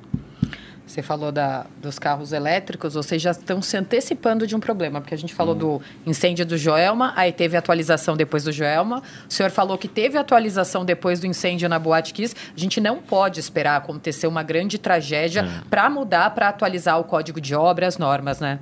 Você 0.85 1.01
falou 1.01 1.31
da, 1.31 1.65
dos 1.81 1.97
carros 1.97 2.31
elétricos, 2.31 2.93
vocês 2.93 3.21
já 3.21 3.31
estão 3.31 3.61
se 3.61 3.75
antecipando 3.75 4.45
de 4.45 4.55
um 4.55 4.59
problema, 4.59 5.01
porque 5.01 5.15
a 5.15 5.17
gente 5.17 5.33
falou 5.33 5.55
hum. 5.55 5.57
do 5.57 5.81
incêndio 6.05 6.45
do 6.45 6.57
Joelma, 6.57 7.11
aí 7.15 7.31
teve 7.31 7.57
atualização 7.57 8.15
depois 8.15 8.43
do 8.43 8.51
Joelma. 8.51 9.01
O 9.27 9.33
senhor 9.33 9.49
falou 9.49 9.77
que 9.77 9.87
teve 9.87 10.17
atualização 10.17 10.85
depois 10.85 11.19
do 11.19 11.25
incêndio 11.25 11.67
na 11.67 11.79
Boate 11.79 12.13
Kiss. 12.13 12.35
A 12.55 12.59
gente 12.59 12.79
não 12.79 13.01
pode 13.01 13.39
esperar 13.39 13.77
acontecer 13.77 14.27
uma 14.27 14.43
grande 14.43 14.77
tragédia 14.77 15.41
é. 15.41 15.69
para 15.69 15.89
mudar, 15.89 16.29
para 16.31 16.49
atualizar 16.49 16.99
o 16.99 17.03
código 17.03 17.41
de 17.41 17.55
obra, 17.55 17.87
as 17.87 17.97
normas, 17.97 18.39
né? 18.39 18.59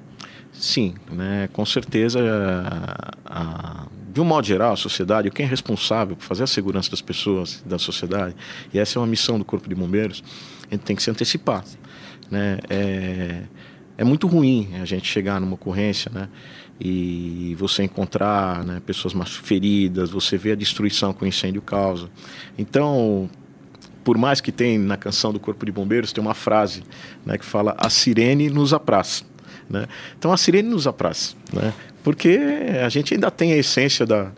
Sim, 0.53 0.93
né, 1.11 1.49
com 1.51 1.65
certeza, 1.65 2.19
a, 3.25 3.81
a, 3.81 3.87
de 4.11 4.21
um 4.21 4.23
modo 4.23 4.45
geral, 4.45 4.73
a 4.73 4.77
sociedade, 4.77 5.31
quem 5.31 5.45
é 5.45 5.49
responsável 5.49 6.15
por 6.15 6.23
fazer 6.23 6.43
a 6.43 6.47
segurança 6.47 6.91
das 6.91 7.01
pessoas, 7.01 7.63
da 7.65 7.79
sociedade, 7.79 8.35
e 8.71 8.77
essa 8.77 8.99
é 8.99 9.01
uma 9.01 9.07
missão 9.07 9.39
do 9.39 9.43
Corpo 9.43 9.67
de 9.67 9.73
Bombeiros, 9.73 10.23
a 10.69 10.75
gente 10.75 10.83
tem 10.83 10.95
que 10.95 11.01
se 11.01 11.09
antecipar. 11.09 11.63
Né? 12.33 12.57
É, 12.67 13.43
é 13.95 14.03
muito 14.03 14.25
ruim 14.25 14.71
a 14.81 14.85
gente 14.85 15.07
chegar 15.07 15.39
numa 15.39 15.53
ocorrência 15.53 16.11
né? 16.11 16.27
e 16.81 17.55
você 17.59 17.83
encontrar 17.83 18.63
né, 18.63 18.81
pessoas 18.83 19.13
mais 19.13 19.35
feridas, 19.35 20.09
você 20.09 20.35
vê 20.35 20.53
a 20.53 20.55
destruição 20.55 21.13
que 21.13 21.23
o 21.23 21.27
incêndio 21.27 21.61
causa. 21.61 22.09
Então, 22.57 23.29
por 24.03 24.17
mais 24.17 24.41
que 24.41 24.51
tem 24.51 24.79
na 24.79 24.97
canção 24.97 25.31
do 25.31 25.39
Corpo 25.39 25.63
de 25.63 25.71
Bombeiros, 25.71 26.11
tem 26.11 26.23
uma 26.23 26.33
frase 26.33 26.81
né, 27.23 27.37
que 27.37 27.45
fala 27.45 27.75
a 27.77 27.87
sirene 27.87 28.49
nos 28.49 28.73
apraz. 28.73 29.23
Né? 29.69 29.85
Então 30.17 30.33
a 30.33 30.37
sirene 30.37 30.69
nos 30.69 30.87
apraz, 30.87 31.37
né? 31.53 31.71
porque 32.03 32.39
a 32.83 32.89
gente 32.89 33.13
ainda 33.13 33.29
tem 33.29 33.53
a 33.53 33.57
essência 33.57 34.07
da, 34.07 34.31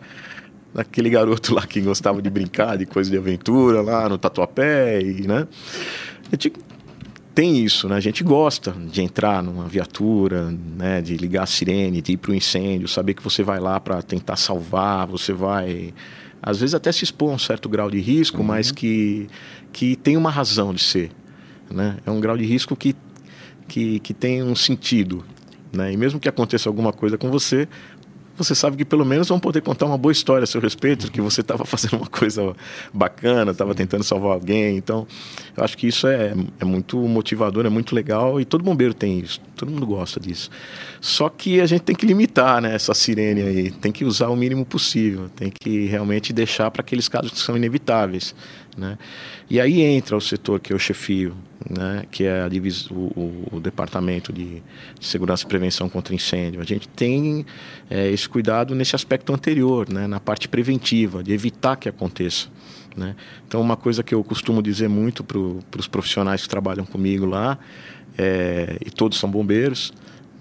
daquele 0.74 1.08
garoto 1.08 1.54
lá 1.54 1.66
que 1.66 1.80
gostava 1.80 2.20
de 2.20 2.28
brincar, 2.28 2.76
de 2.76 2.84
coisa 2.84 3.10
de 3.10 3.16
aventura 3.16 3.80
lá 3.80 4.06
no 4.06 4.18
Tatuapé, 4.18 5.00
e, 5.00 5.26
né? 5.26 5.48
A 6.26 6.30
gente 6.32 6.52
tem 7.36 7.62
isso, 7.62 7.86
né? 7.86 7.96
A 7.96 8.00
gente 8.00 8.24
gosta 8.24 8.72
de 8.72 9.02
entrar 9.02 9.42
numa 9.42 9.68
viatura, 9.68 10.50
né? 10.50 11.02
De 11.02 11.18
ligar 11.18 11.42
a 11.42 11.46
sirene, 11.46 12.00
de 12.00 12.12
ir 12.12 12.16
para 12.16 12.30
o 12.30 12.34
incêndio, 12.34 12.88
saber 12.88 13.12
que 13.12 13.22
você 13.22 13.42
vai 13.42 13.60
lá 13.60 13.78
para 13.78 14.00
tentar 14.00 14.36
salvar, 14.36 15.06
você 15.06 15.34
vai 15.34 15.92
às 16.42 16.60
vezes 16.60 16.74
até 16.74 16.90
se 16.90 17.04
expor 17.04 17.30
a 17.30 17.34
um 17.34 17.38
certo 17.38 17.68
grau 17.68 17.90
de 17.90 18.00
risco, 18.00 18.38
uhum. 18.38 18.44
mas 18.44 18.72
que, 18.72 19.26
que 19.70 19.96
tem 19.96 20.16
uma 20.16 20.30
razão 20.30 20.72
de 20.72 20.80
ser. 20.80 21.10
Né? 21.70 21.98
É 22.06 22.10
um 22.10 22.20
grau 22.20 22.38
de 22.38 22.44
risco 22.44 22.74
que 22.74 22.96
que, 23.68 24.00
que 24.00 24.14
tem 24.14 24.42
um 24.42 24.54
sentido. 24.54 25.24
Né? 25.72 25.92
E 25.92 25.96
mesmo 25.96 26.18
que 26.18 26.28
aconteça 26.28 26.68
alguma 26.68 26.92
coisa 26.92 27.18
com 27.18 27.30
você, 27.30 27.68
você 28.36 28.54
sabe 28.54 28.76
que 28.76 28.84
pelo 28.84 29.04
menos 29.04 29.28
vão 29.28 29.40
poder 29.40 29.60
contar 29.60 29.86
uma 29.86 29.98
boa 29.98 30.12
história 30.12 30.44
a 30.44 30.46
seu 30.46 30.60
respeito, 30.60 31.10
que 31.10 31.20
você 31.20 31.40
estava 31.40 31.64
fazendo 31.66 31.96
uma 31.96 32.06
coisa 32.06 32.54
bacana, 32.92 33.52
estava 33.52 33.74
tentando 33.74 34.04
salvar 34.04 34.32
alguém. 34.32 34.76
Então, 34.76 35.06
eu 35.56 35.64
acho 35.64 35.76
que 35.76 35.86
isso 35.86 36.06
é, 36.06 36.34
é 36.60 36.64
muito 36.64 36.98
motivador, 36.98 37.66
é 37.66 37.70
muito 37.70 37.94
legal 37.94 38.40
e 38.40 38.44
todo 38.44 38.62
bombeiro 38.62 38.94
tem 38.94 39.18
isso, 39.18 39.40
todo 39.56 39.70
mundo 39.70 39.86
gosta 39.86 40.20
disso. 40.20 40.50
Só 41.06 41.28
que 41.28 41.60
a 41.60 41.66
gente 41.66 41.82
tem 41.82 41.94
que 41.94 42.04
limitar 42.04 42.60
né, 42.60 42.74
essa 42.74 42.92
sirene 42.92 43.40
aí, 43.40 43.70
tem 43.70 43.92
que 43.92 44.04
usar 44.04 44.26
o 44.26 44.34
mínimo 44.34 44.66
possível, 44.66 45.28
tem 45.36 45.48
que 45.48 45.86
realmente 45.86 46.32
deixar 46.32 46.68
para 46.68 46.80
aqueles 46.80 47.08
casos 47.08 47.30
que 47.30 47.38
são 47.38 47.56
inevitáveis. 47.56 48.34
Né? 48.76 48.98
E 49.48 49.60
aí 49.60 49.82
entra 49.82 50.16
o 50.16 50.20
setor 50.20 50.58
que 50.58 50.72
eu 50.72 50.78
chefio, 50.80 51.36
né? 51.70 52.04
que 52.10 52.24
é 52.24 52.48
divis... 52.48 52.90
o, 52.90 53.46
o, 53.52 53.60
Departamento 53.60 54.32
de 54.32 54.60
Segurança 55.00 55.44
e 55.44 55.46
Prevenção 55.46 55.88
contra 55.88 56.12
Incêndio. 56.12 56.60
A 56.60 56.64
gente 56.64 56.88
tem 56.88 57.46
é, 57.88 58.10
esse 58.10 58.28
cuidado 58.28 58.74
nesse 58.74 58.96
aspecto 58.96 59.32
anterior, 59.32 59.88
né? 59.88 60.08
na 60.08 60.18
parte 60.18 60.48
preventiva, 60.48 61.22
de 61.22 61.32
evitar 61.32 61.76
que 61.76 61.88
aconteça. 61.88 62.48
Né? 62.96 63.14
Então, 63.46 63.60
uma 63.60 63.76
coisa 63.76 64.02
que 64.02 64.12
eu 64.12 64.24
costumo 64.24 64.60
dizer 64.60 64.88
muito 64.88 65.22
para 65.22 65.38
os 65.78 65.86
profissionais 65.86 66.42
que 66.42 66.48
trabalham 66.48 66.84
comigo 66.84 67.26
lá, 67.26 67.56
é, 68.18 68.76
e 68.84 68.90
todos 68.90 69.18
são 69.18 69.30
bombeiros, 69.30 69.92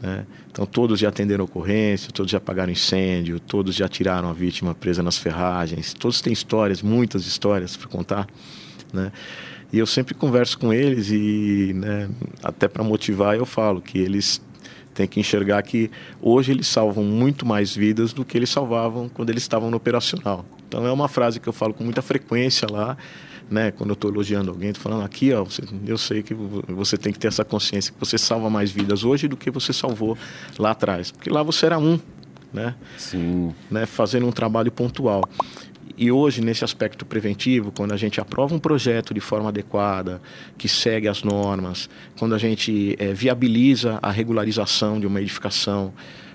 né? 0.02 0.26
Então 0.52 0.66
todos 0.66 1.00
já 1.00 1.10
atenderam 1.10 1.46
ocorrência, 1.46 2.12
todos 2.12 2.32
já 2.32 2.38
apagaram 2.38 2.72
incêndio, 2.72 3.40
todos 3.40 3.76
já 3.76 3.88
tiraram 3.88 4.30
a 4.30 4.34
vítima 4.34 4.74
presa 4.74 5.02
nas 5.04 5.18
ferragens, 5.18 5.94
todos 5.94 6.22
têm 6.22 6.34
histórias, 6.34 6.82
muitas 6.82 7.26
histórias 7.26 7.76
para 7.76 7.88
contar, 7.88 8.28
né? 8.94 9.12
E 9.74 9.80
eu 9.80 9.86
sempre 9.86 10.14
converso 10.14 10.58
com 10.58 10.72
eles 10.72 11.10
e, 11.10 11.74
né, 11.76 12.10
até 12.42 12.68
para 12.68 12.84
motivar, 12.84 13.36
eu 13.36 13.46
falo 13.46 13.82
que 13.82 13.98
eles 13.98 14.42
têm 14.94 15.08
que 15.08 15.20
enxergar 15.20 15.62
que 15.64 15.92
hoje 16.22 16.52
eles 16.52 16.68
salvam 16.68 17.04
muito 17.04 17.46
mais 17.46 17.76
vidas 17.76 18.14
do 18.14 18.24
que 18.24 18.38
eles 18.38 18.50
salvavam 18.50 19.10
quando 19.10 19.30
eles 19.30 19.44
estavam 19.44 19.70
no 19.70 19.76
operacional. 19.76 20.46
Então 20.68 20.86
é 20.86 20.92
uma 20.92 21.10
frase 21.10 21.40
que 21.40 21.50
eu 21.50 21.54
falo 21.54 21.74
com 21.74 21.84
muita 21.84 22.02
frequência 22.02 22.68
lá 22.72 22.96
né? 23.50 23.72
Quando 23.72 23.92
eu 23.92 23.94
estou 23.94 24.12
elogiando 24.12 24.50
alguém, 24.50 24.70
estou 24.70 24.84
falando 24.84 25.06
aqui, 25.06 25.32
ó, 25.34 25.44
você, 25.44 25.62
eu 25.86 25.98
sei 25.98 26.24
que 26.24 26.34
você 26.34 26.98
tem 26.98 27.14
que 27.14 27.20
ter 27.20 27.28
essa 27.28 27.46
consciência 27.46 27.94
que 27.94 28.00
você 28.00 28.18
salva 28.18 28.50
mais 28.50 28.72
vidas 28.72 29.04
hoje 29.04 29.28
do 29.28 29.38
que 29.38 29.52
você 29.52 29.72
salvou 29.72 30.18
lá 30.58 30.72
atrás, 30.72 31.12
porque 31.12 31.30
lá 31.30 31.44
você 31.44 31.66
era 31.66 31.78
um, 31.78 32.00
né? 32.52 32.76
Sim. 32.98 33.54
Né? 33.70 33.86
Fazendo 33.86 34.26
um 34.28 34.32
trabalho 34.32 34.72
pontual. 34.72 35.24
E 35.98 36.12
hoje, 36.12 36.42
nesse 36.42 36.64
aspecto 36.64 37.06
preventivo, 37.06 37.72
quando 37.72 37.94
a 37.94 37.98
gente 37.98 38.20
aprova 38.20 38.54
um 38.54 38.60
projeto 38.60 39.14
de 39.14 39.22
forma 39.22 39.48
adequada, 39.48 40.22
que 40.58 40.68
segue 40.68 41.08
as 41.08 41.24
normas, 41.24 41.90
quando 42.20 42.36
a 42.36 42.38
gente 42.38 42.96
é, 43.00 43.14
viabiliza 43.14 43.98
a 44.02 44.12
regularização 44.12 45.00
de 45.00 45.08
uma 45.08 45.22
edificação, 45.22 45.94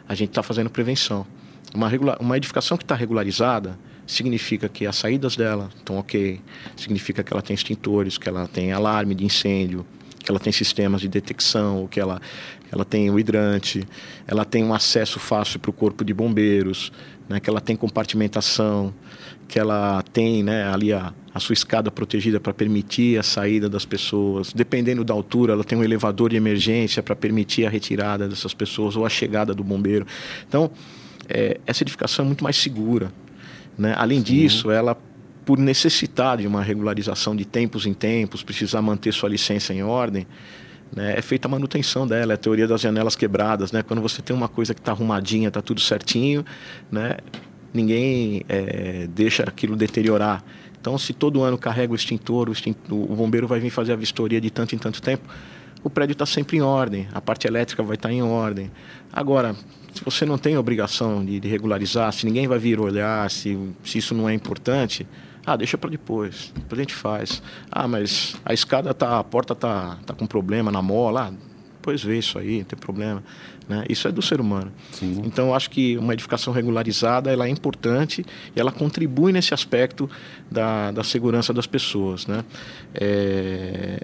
a 0.09 0.15
gente 0.15 0.31
está 0.31 0.43
fazendo 0.43 0.71
prevenção. 0.71 1.27
Uma, 1.75 1.91
uma 2.19 2.37
edificação 2.39 2.79
que 2.79 2.85
está 2.85 2.95
regularizada, 2.95 3.79
significa 4.11 4.69
que 4.69 4.87
as 4.87 4.97
saídas 4.97 5.37
dela 5.37 5.71
estão 5.77 5.99
ok, 5.99 6.41
significa 6.77 7.23
que 7.23 7.33
ela 7.33 7.43
tem 7.43 7.55
extintores, 7.55 8.19
que 8.19 8.29
ela 8.29 8.49
tem 8.49 8.73
alarme 8.73 9.15
de 9.15 9.25
incêndio, 9.25 9.87
que 10.19 10.31
ela 10.31 10.41
tem 10.41 10.53
sistemas 10.53 11.01
de 11.01 11.09
detecção, 11.09 11.87
que 11.87 12.01
ela, 12.01 12.21
ela 12.71 12.85
tem 12.85 13.11
o 13.11 13.19
hidrante, 13.19 13.87
ela 14.27 14.45
tem 14.45 14.63
um 14.65 14.75
acesso 14.75 15.19
fácil 15.19 15.59
para 15.61 15.71
o 15.71 15.73
corpo 15.73 16.05
de 16.05 16.13
bombeiros, 16.13 16.93
né, 17.29 17.41
que 17.41 17.49
ela 17.49 17.61
tem 17.61 17.77
compartimentação, 17.77 18.93
que 19.49 19.59
ela 19.59 20.03
tem 20.13 20.43
né, 20.43 20.65
ali 20.65 20.93
a, 20.93 21.13
a 21.33 21.41
sua 21.41 21.53
escada 21.53 21.91
protegida 21.91 22.39
para 22.39 22.53
permitir 22.53 23.19
a 23.19 23.23
saída 23.23 23.69
das 23.69 23.85
pessoas. 23.85 24.53
Dependendo 24.53 25.05
da 25.05 25.15
altura, 25.15 25.53
ela 25.53 25.65
tem 25.65 25.79
um 25.79 25.85
elevador 25.85 26.31
de 26.31 26.37
emergência 26.37 27.03
para 27.03 27.17
permitir 27.17 27.67
a 27.67 27.71
retirada 27.71 28.29
dessas 28.29 28.53
pessoas 28.53 28.97
ou 28.97 29.07
a 29.07 29.09
chegada 29.09 29.55
do 29.55 29.65
bombeiro. 29.65 30.07
Então, 30.47 30.71
é, 31.29 31.61
essa 31.67 31.83
edificação 31.83 32.25
é 32.25 32.27
muito 32.27 32.45
mais 32.45 32.57
segura. 32.57 33.13
Né? 33.81 33.95
Além 33.97 34.19
Sim. 34.19 34.25
disso, 34.25 34.71
ela, 34.71 34.95
por 35.43 35.59
necessitar 35.59 36.37
de 36.37 36.47
uma 36.47 36.63
regularização 36.63 37.35
de 37.35 37.47
tempos 37.47 37.87
em 37.87 37.95
tempos, 37.95 38.43
precisar 38.43 38.83
manter 38.83 39.11
sua 39.11 39.31
licença 39.31 39.73
em 39.73 39.83
ordem, 39.83 40.27
né? 40.95 41.15
é 41.17 41.23
feita 41.23 41.49
a 41.49 41.51
manutenção 41.51 42.07
dela, 42.07 42.33
é 42.33 42.35
a 42.35 42.37
teoria 42.37 42.69
das 42.69 42.83
janelas 42.83 43.17
quebradas. 43.17 43.73
Né? 43.73 43.83
Quando 43.83 44.03
você 44.03 44.21
tem 44.21 44.37
uma 44.37 44.49
coisa 44.49 44.75
que 44.75 44.81
está 44.81 44.93
arrumadinha, 44.93 45.49
está 45.49 45.63
tudo 45.63 45.81
certinho, 45.81 46.45
né? 46.93 47.17
ninguém 47.73 48.43
é, 48.51 49.09
deixa 49.15 49.45
aquilo 49.45 49.75
deteriorar. 49.75 50.45
Então, 50.79 50.99
se 50.99 51.15
todo 51.15 51.43
ano 51.43 51.57
carrega 51.57 51.95
o 51.95 51.97
extintor, 51.97 52.51
o, 52.51 52.53
extintor, 52.53 53.11
o 53.11 53.17
bombeiro 53.17 53.49
vai 53.49 53.61
vir 53.61 53.71
fazer 53.71 53.95
a 53.95 53.97
vistoria 53.97 54.43
de 54.43 54.51
tanto 54.51 54.75
em 54.75 54.79
tanto 54.79 55.01
tempo, 55.01 55.27
o 55.83 55.89
prédio 55.89 56.13
está 56.13 56.27
sempre 56.27 56.59
em 56.59 56.61
ordem, 56.61 57.09
a 57.15 57.21
parte 57.23 57.47
elétrica 57.47 57.83
vai 57.83 57.97
estar 57.97 58.11
tá 58.11 58.15
em 58.15 58.21
ordem. 58.23 58.71
Agora, 59.11 59.57
se 59.93 60.05
você 60.05 60.25
não 60.25 60.39
tem 60.39 60.57
obrigação 60.57 61.25
de, 61.25 61.41
de, 61.41 61.49
regularizar, 61.49 62.13
se 62.13 62.27
ninguém 62.27 62.47
vai 62.47 62.59
vir 62.59 62.81
olhar, 62.81 63.31
se, 63.31 63.59
se 63.85 63.99
isso 63.99 64.15
não 64.15 64.29
é 64.29 64.35
importante, 64.35 65.07
ah, 65.45 65.57
deixa 65.57 65.77
para 65.79 65.91
depois, 65.91 66.53
depois 66.55 66.79
a 66.79 66.83
gente 66.83 66.95
faz. 66.95 67.43
Ah, 67.71 67.89
mas 67.89 68.37
a 68.45 68.53
escada 68.53 68.93
tá, 68.95 69.19
a 69.19 69.25
porta 69.25 69.55
tá, 69.55 69.99
tá 70.07 70.15
com 70.15 70.27
problema 70.27 70.71
na 70.71 70.83
mola, 70.83 71.29
ah, 71.29 71.51
depois 71.81 72.03
vê 72.03 72.19
isso 72.19 72.39
aí, 72.39 72.59
não 72.59 72.65
tem 72.65 72.79
problema. 72.79 73.23
Né? 73.67 73.85
Isso 73.89 74.07
é 74.07 74.13
do 74.13 74.21
ser 74.21 74.41
humano. 74.41 74.73
Sim. 74.91 75.23
Então, 75.25 75.47
eu 75.47 75.55
acho 75.55 75.71
que 75.71 75.97
uma 75.97 76.13
edificação 76.13 76.53
regularizada 76.53 77.31
ela 77.31 77.47
é 77.47 77.49
importante 77.49 78.27
e 78.55 78.61
ela 78.61 78.73
contribui 78.73 79.33
nesse 79.33 79.55
aspecto 79.55 80.11
da, 80.51 80.91
da 80.91 81.05
segurança 81.05 81.55
das 81.55 81.67
pessoas. 81.67 82.27
Né? 82.27 82.45
É... 82.93 84.01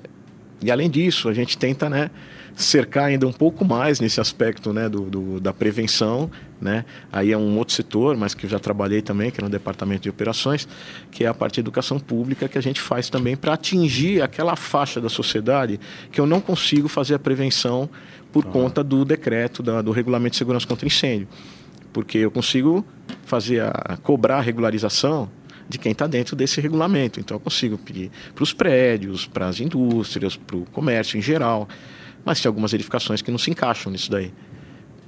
E 0.63 0.71
além 0.71 0.89
disso, 0.89 1.29
a 1.29 1.35
gente 1.35 1.57
tenta, 1.59 1.89
né? 1.91 2.11
cercar 2.57 3.05
ainda 3.05 3.27
um 3.27 3.33
pouco 3.33 3.65
mais 3.67 4.01
nesse 4.01 4.19
aspecto 4.19 4.73
né, 4.73 4.89
do, 4.89 5.03
do, 5.03 5.41
da 5.41 5.53
prevenção. 5.53 6.31
Né? 6.59 6.87
Aí 7.13 7.31
é 7.31 7.37
um 7.37 7.59
outro 7.59 7.75
setor, 7.75 8.17
mas 8.17 8.35
que 8.35 8.47
eu 8.47 8.51
já 8.51 8.59
trabalhei 8.59 9.03
também, 9.03 9.31
que 9.31 9.41
é 9.41 9.45
no 9.45 9.51
departamento 9.51 10.05
de 10.05 10.09
operações, 10.09 10.67
que 11.11 11.23
é 11.23 11.27
a 11.27 11.35
parte 11.35 11.55
de 11.55 11.61
educação 11.61 11.99
pública 11.99 12.49
que 12.49 12.57
a 12.57 12.61
gente 12.63 12.81
faz 12.81 13.11
também 13.11 13.37
para 13.37 13.53
atingir 13.53 14.23
aquela 14.23 14.57
faixa 14.57 15.01
da 15.01 15.11
sociedade 15.11 15.79
que 16.11 16.19
eu 16.19 16.27
não 16.27 16.41
consigo 16.41 16.89
fazer 16.89 17.15
a 17.15 17.19
prevenção 17.19 17.91
por 18.33 18.45
conta 18.47 18.83
do 18.83 19.05
decreto 19.05 19.63
da, 19.63 19.83
do 19.83 19.93
regulamento 19.93 20.33
de 20.33 20.39
segurança 20.39 20.67
contra 20.67 20.87
incêndio. 20.87 21.29
Porque 21.93 22.19
eu 22.19 22.31
consigo 22.31 22.85
fazer 23.27 23.63
a, 23.63 23.99
cobrar 24.03 24.39
a 24.39 24.41
regularização 24.41 25.31
de 25.68 25.78
quem 25.78 25.92
está 25.92 26.06
dentro 26.06 26.37
desse 26.37 26.61
regulamento. 26.61 27.20
Então 27.20 27.37
eu 27.37 27.40
consigo 27.40 27.76
pedir 27.78 28.11
para 28.35 28.42
os 28.42 28.52
prédios, 28.52 29.26
para 29.26 29.49
as 29.49 29.61
indústrias, 29.61 30.37
para 30.37 30.56
o 30.56 30.64
comércio 30.66 31.18
em 31.18 31.23
geral. 31.23 31.68
Mas 32.25 32.40
tem 32.40 32.49
algumas 32.49 32.73
edificações 32.73 33.23
que 33.23 33.30
não 33.30 33.38
se 33.38 33.50
encaixam 33.50 33.90
nisso 33.92 34.11
daí. 34.11 34.32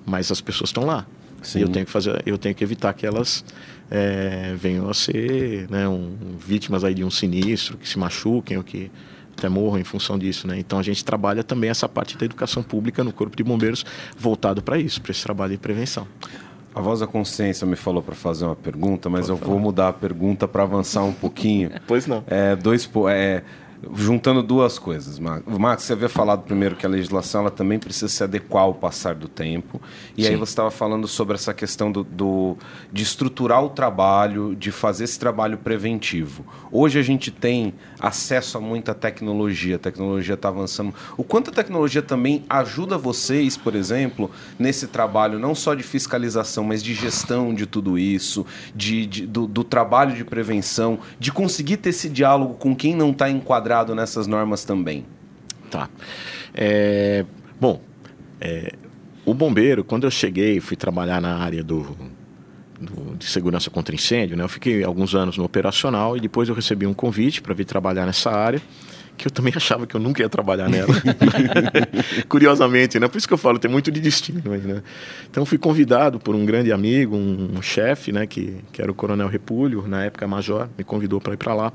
Mas 0.07 0.31
as 0.31 0.41
pessoas 0.41 0.71
estão 0.71 0.85
lá. 0.85 1.07
Sim. 1.43 1.61
E 1.61 1.63
eu 1.63 1.69
tenho 1.69 1.87
que 1.87 1.93
fazer, 1.93 2.23
eu 2.27 2.37
tenho 2.37 2.55
que 2.55 2.65
evitar 2.65 2.93
que 2.95 3.07
elas 3.07 3.45
é, 3.91 4.55
venham 4.57 4.89
a 4.89 4.95
ser 4.95 5.69
né, 5.71 5.89
um, 5.89 6.17
vítimas 6.39 6.85
aí 6.85 6.95
de 6.95 7.05
um 7.05 7.11
sinistro, 7.11 7.77
que 7.77 7.89
se 7.89 7.99
machuquem 7.99 8.57
ou 8.57 8.65
que 8.65 8.91
até 9.37 9.49
morram 9.49 9.79
em 9.79 9.85
função 9.85 10.19
disso, 10.19 10.49
né? 10.49 10.59
Então 10.59 10.81
a 10.81 10.83
gente 10.83 11.05
trabalha 11.05 11.45
também 11.45 11.71
essa 11.71 11.89
parte 11.89 12.19
da 12.19 12.25
educação 12.25 12.61
pública 12.61 13.05
no 13.05 13.13
Corpo 13.13 13.37
de 13.37 13.45
Bombeiros 13.45 13.87
voltado 14.19 14.61
para 14.61 14.79
isso, 14.79 15.01
para 15.01 15.13
esse 15.13 15.23
trabalho 15.23 15.53
de 15.53 15.59
prevenção. 15.59 16.09
A 16.75 16.81
voz 16.81 17.01
da 17.01 17.07
consciência 17.07 17.67
me 17.67 17.77
falou 17.77 18.03
para 18.03 18.15
fazer 18.15 18.45
uma 18.45 18.57
pergunta, 18.57 19.09
mas 19.09 19.23
Pode 19.27 19.33
eu 19.33 19.37
falar. 19.39 19.51
vou 19.51 19.61
mudar 19.61 19.89
a 19.89 19.93
pergunta 19.93 20.47
para 20.47 20.63
avançar 20.63 21.03
um 21.03 21.13
pouquinho. 21.13 21.71
pois 21.87 22.07
não. 22.07 22.23
É, 22.27 22.55
dois, 22.55 22.89
é, 23.11 23.43
juntando 23.95 24.43
duas 24.43 24.79
coisas, 24.79 25.19
Max. 25.19 25.45
Max, 25.47 25.83
você 25.85 25.93
havia 25.93 26.09
falado 26.09 26.43
primeiro 26.43 26.75
que 26.75 26.85
a 26.85 26.89
legislação 26.89 27.43
ela 27.43 27.51
também 27.51 27.79
precisa 27.79 28.09
se 28.09 28.25
adequar 28.25 28.65
ao 28.65 28.75
passar 28.75 29.15
do 29.15 29.29
tempo. 29.29 29.81
E 30.17 30.25
Sim. 30.25 30.31
aí 30.31 30.37
você 30.37 30.53
estava 30.53 30.71
falando 30.71 31.07
sobre 31.07 31.37
essa 31.37 31.55
questão 31.55 31.93
do, 31.93 32.03
do, 32.03 32.57
de 32.93 33.03
estruturar 33.03 33.63
o 33.63 33.71
trabalho, 33.71 34.55
de 34.57 34.73
fazer 34.73 35.05
esse 35.05 35.19
trabalho 35.19 35.59
preventivo. 35.59 36.45
Hoje 36.73 36.99
a 36.99 37.03
gente 37.03 37.31
tem 37.31 37.75
acesso 38.01 38.59
a 38.59 38.61
muita 38.61 38.95
tecnologia, 38.95 39.77
a 39.77 39.79
tecnologia 39.79 40.35
está 40.35 40.49
avançando. 40.49 40.93
O 41.17 41.23
quanto 41.23 41.51
a 41.51 41.53
tecnologia 41.53 42.03
também 42.03 42.45
ajuda 42.51 42.99
vocês, 42.99 43.57
por 43.57 43.75
exemplo, 43.77 44.31
nesse 44.59 44.89
trabalho 44.89 45.39
não 45.39 45.55
só 45.55 45.75
de 45.75 45.85
fiscalização, 45.85 46.65
mas 46.65 46.83
de 46.83 46.95
gestão 46.95 47.55
de 47.55 47.65
tudo 47.65 47.97
isso, 47.99 48.45
de, 48.75 49.07
de 49.07 49.27
do, 49.27 49.47
do 49.47 49.63
trabalho 49.63 50.15
de 50.15 50.25
prevenção, 50.25 50.99
de 51.19 51.31
conseguir 51.31 51.77
ter 51.77 51.91
esse 51.91 52.09
diálogo 52.09 52.55
com 52.55 52.75
quem 52.75 52.95
não 52.95 53.11
está 53.11 53.31
enquadrado 53.31 53.68
enquadrado 53.69 53.95
nessas 53.95 54.27
normas 54.27 54.65
também? 54.65 55.05
Tá. 55.71 55.89
É, 56.55 57.25
bom, 57.61 57.81
é, 58.41 58.73
o 59.25 59.35
bombeiro, 59.35 59.85
quando 59.85 60.05
eu 60.05 60.11
cheguei, 60.11 60.59
fui 60.61 60.77
trabalhar 60.77 61.21
na 61.21 61.37
área 61.37 61.63
do, 61.63 61.97
do, 62.81 63.17
de 63.17 63.27
segurança 63.27 63.69
contra 63.69 63.95
incêndio, 63.95 64.37
né? 64.37 64.45
Eu 64.45 64.49
fiquei 64.49 64.83
alguns 64.83 65.15
anos 65.15 65.37
no 65.37 65.45
operacional 65.45 66.17
e 66.17 66.21
depois 66.21 66.49
eu 66.49 66.55
recebi 66.55 66.87
um 66.87 66.95
convite 66.95 67.43
para 67.43 67.53
vir 67.53 67.67
trabalhar 67.67 68.07
nessa 68.07 68.31
área 68.31 68.63
que 69.19 69.27
eu 69.27 69.31
também 69.31 69.53
achava 69.57 69.87
que 69.87 69.95
eu 69.95 70.01
nunca 70.01 70.23
ia 70.23 70.29
trabalhar 70.29 70.69
nela. 70.71 70.95
Curiosamente, 72.29 72.99
né? 72.99 73.09
Por 73.09 73.19
isso 73.19 73.29
que 73.29 73.35
eu 73.35 73.39
falo, 73.39 73.59
tem 73.59 73.71
muito 73.71 73.91
de 73.91 74.01
destino 74.01 74.53
aí, 74.53 74.61
né? 74.61 74.83
Então 75.29 75.45
fui 75.45 75.59
convidado 75.59 76.19
por 76.19 76.35
um 76.35 76.47
grande 76.47 76.73
amigo, 76.73 77.17
um, 77.17 77.59
um 77.59 77.63
chefe, 77.63 78.13
né, 78.13 78.27
que, 78.27 78.59
que 78.73 78.81
era 78.81 78.91
o 78.91 78.95
Coronel 78.95 79.29
Repúlio, 79.29 79.87
na 79.87 80.05
época 80.05 80.27
major, 80.27 80.69
me 80.79 80.85
convidou 80.85 81.21
para 81.21 81.35
ir 81.35 81.37
para 81.37 81.53
lá. 81.53 81.73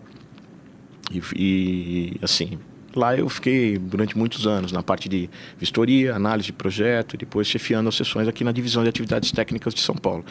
E, 1.12 1.22
e, 1.36 2.19
assim, 2.22 2.57
lá 2.95 3.15
eu 3.15 3.27
fiquei 3.27 3.77
durante 3.77 4.17
muitos 4.17 4.45
anos 4.48 4.72
na 4.72 4.81
parte 4.81 5.10
de 5.10 5.29
vistoria, 5.57 6.15
análise 6.15 6.48
de 6.48 6.53
projeto, 6.53 7.15
e 7.15 7.17
depois 7.17 7.48
chefiando 7.48 7.89
as 7.89 7.95
sessões 7.95 8.27
aqui 8.27 8.43
na 8.43 8.51
divisão 8.51 8.83
de 8.83 8.89
atividades 8.89 9.31
técnicas 9.31 9.74
de 9.74 9.81
São 9.81 9.95
Paulo. 9.95 10.24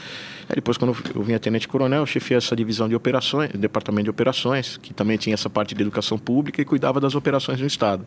Aí 0.48 0.56
depois, 0.56 0.76
quando 0.76 0.96
eu 1.14 1.22
vim 1.22 1.34
a 1.34 1.38
tenente 1.38 1.68
coronel, 1.68 2.00
eu 2.00 2.06
chefiei 2.06 2.38
essa 2.38 2.54
divisão 2.56 2.88
de 2.88 2.94
operações, 2.94 3.50
departamento 3.52 4.04
de 4.04 4.10
operações, 4.10 4.76
que 4.76 4.94
também 4.94 5.16
tinha 5.16 5.34
essa 5.34 5.50
parte 5.50 5.74
de 5.74 5.82
educação 5.82 6.18
pública 6.18 6.60
e 6.60 6.64
cuidava 6.64 7.00
das 7.00 7.14
operações 7.14 7.60
no 7.60 7.66
estado. 7.66 8.06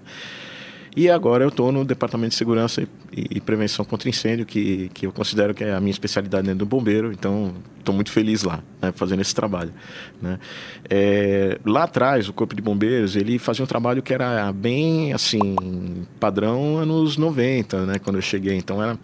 E 0.95 1.09
agora 1.09 1.43
eu 1.43 1.49
estou 1.49 1.71
no 1.71 1.83
Departamento 1.83 2.29
de 2.29 2.35
Segurança 2.35 2.81
e, 2.81 2.87
e, 3.31 3.41
Prevenção 3.41 3.83
contra 3.83 4.07
Incêndio, 4.07 4.45
que, 4.45 4.89
que 4.93 5.05
eu 5.05 5.11
considero 5.11 5.53
que 5.53 5.63
é 5.63 5.73
a 5.73 5.79
minha 5.79 5.91
especialidade 5.91 6.45
dentro 6.45 6.59
do 6.59 6.65
bombeiro, 6.65 7.11
então 7.11 7.53
estou 7.77 7.93
muito 7.93 8.11
feliz 8.11 8.43
lá, 8.43 8.63
né, 8.81 8.93
fazendo 8.95 9.21
esse 9.21 9.35
trabalho. 9.35 9.73
Né. 10.21 10.39
É, 10.89 11.59
lá 11.65 11.83
atrás, 11.83 12.29
o 12.29 12.33
Corpo 12.33 12.55
de 12.55 12.61
Bombeiros, 12.61 13.15
ele 13.17 13.37
fazia 13.37 13.63
um 13.63 13.67
trabalho 13.67 14.01
que 14.01 14.13
era 14.13 14.51
bem, 14.53 15.11
assim, 15.11 16.05
padrão 16.17 16.77
anos 16.77 17.17
90, 17.17 17.85
né, 17.85 17.99
quando 17.99 18.15
eu 18.15 18.21
cheguei, 18.21 18.55
então 18.55 18.81
era 18.81 18.97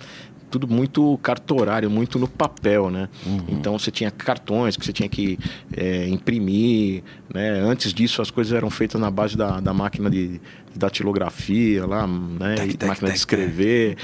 tudo 0.51 0.67
muito 0.67 1.17
cartorário, 1.23 1.89
muito 1.89 2.19
no 2.19 2.27
papel, 2.27 2.89
né? 2.89 3.07
Uhum. 3.25 3.45
Então 3.47 3.79
você 3.79 3.89
tinha 3.89 4.11
cartões 4.11 4.75
que 4.75 4.85
você 4.85 4.91
tinha 4.91 5.07
que 5.07 5.39
é, 5.75 6.07
imprimir, 6.09 7.03
né? 7.33 7.61
Antes 7.61 7.93
disso 7.93 8.21
as 8.21 8.29
coisas 8.29 8.53
eram 8.53 8.69
feitas 8.69 8.99
na 8.99 9.09
base 9.09 9.37
da, 9.37 9.59
da 9.59 9.73
máquina 9.73 10.09
de, 10.09 10.27
de 10.27 10.41
datilografia 10.75 11.85
lá, 11.85 12.05
né? 12.05 12.55
Tec, 12.55 12.77
tec, 12.77 12.87
máquina 12.87 13.07
tec, 13.07 13.11
de 13.11 13.17
escrever. 13.17 13.97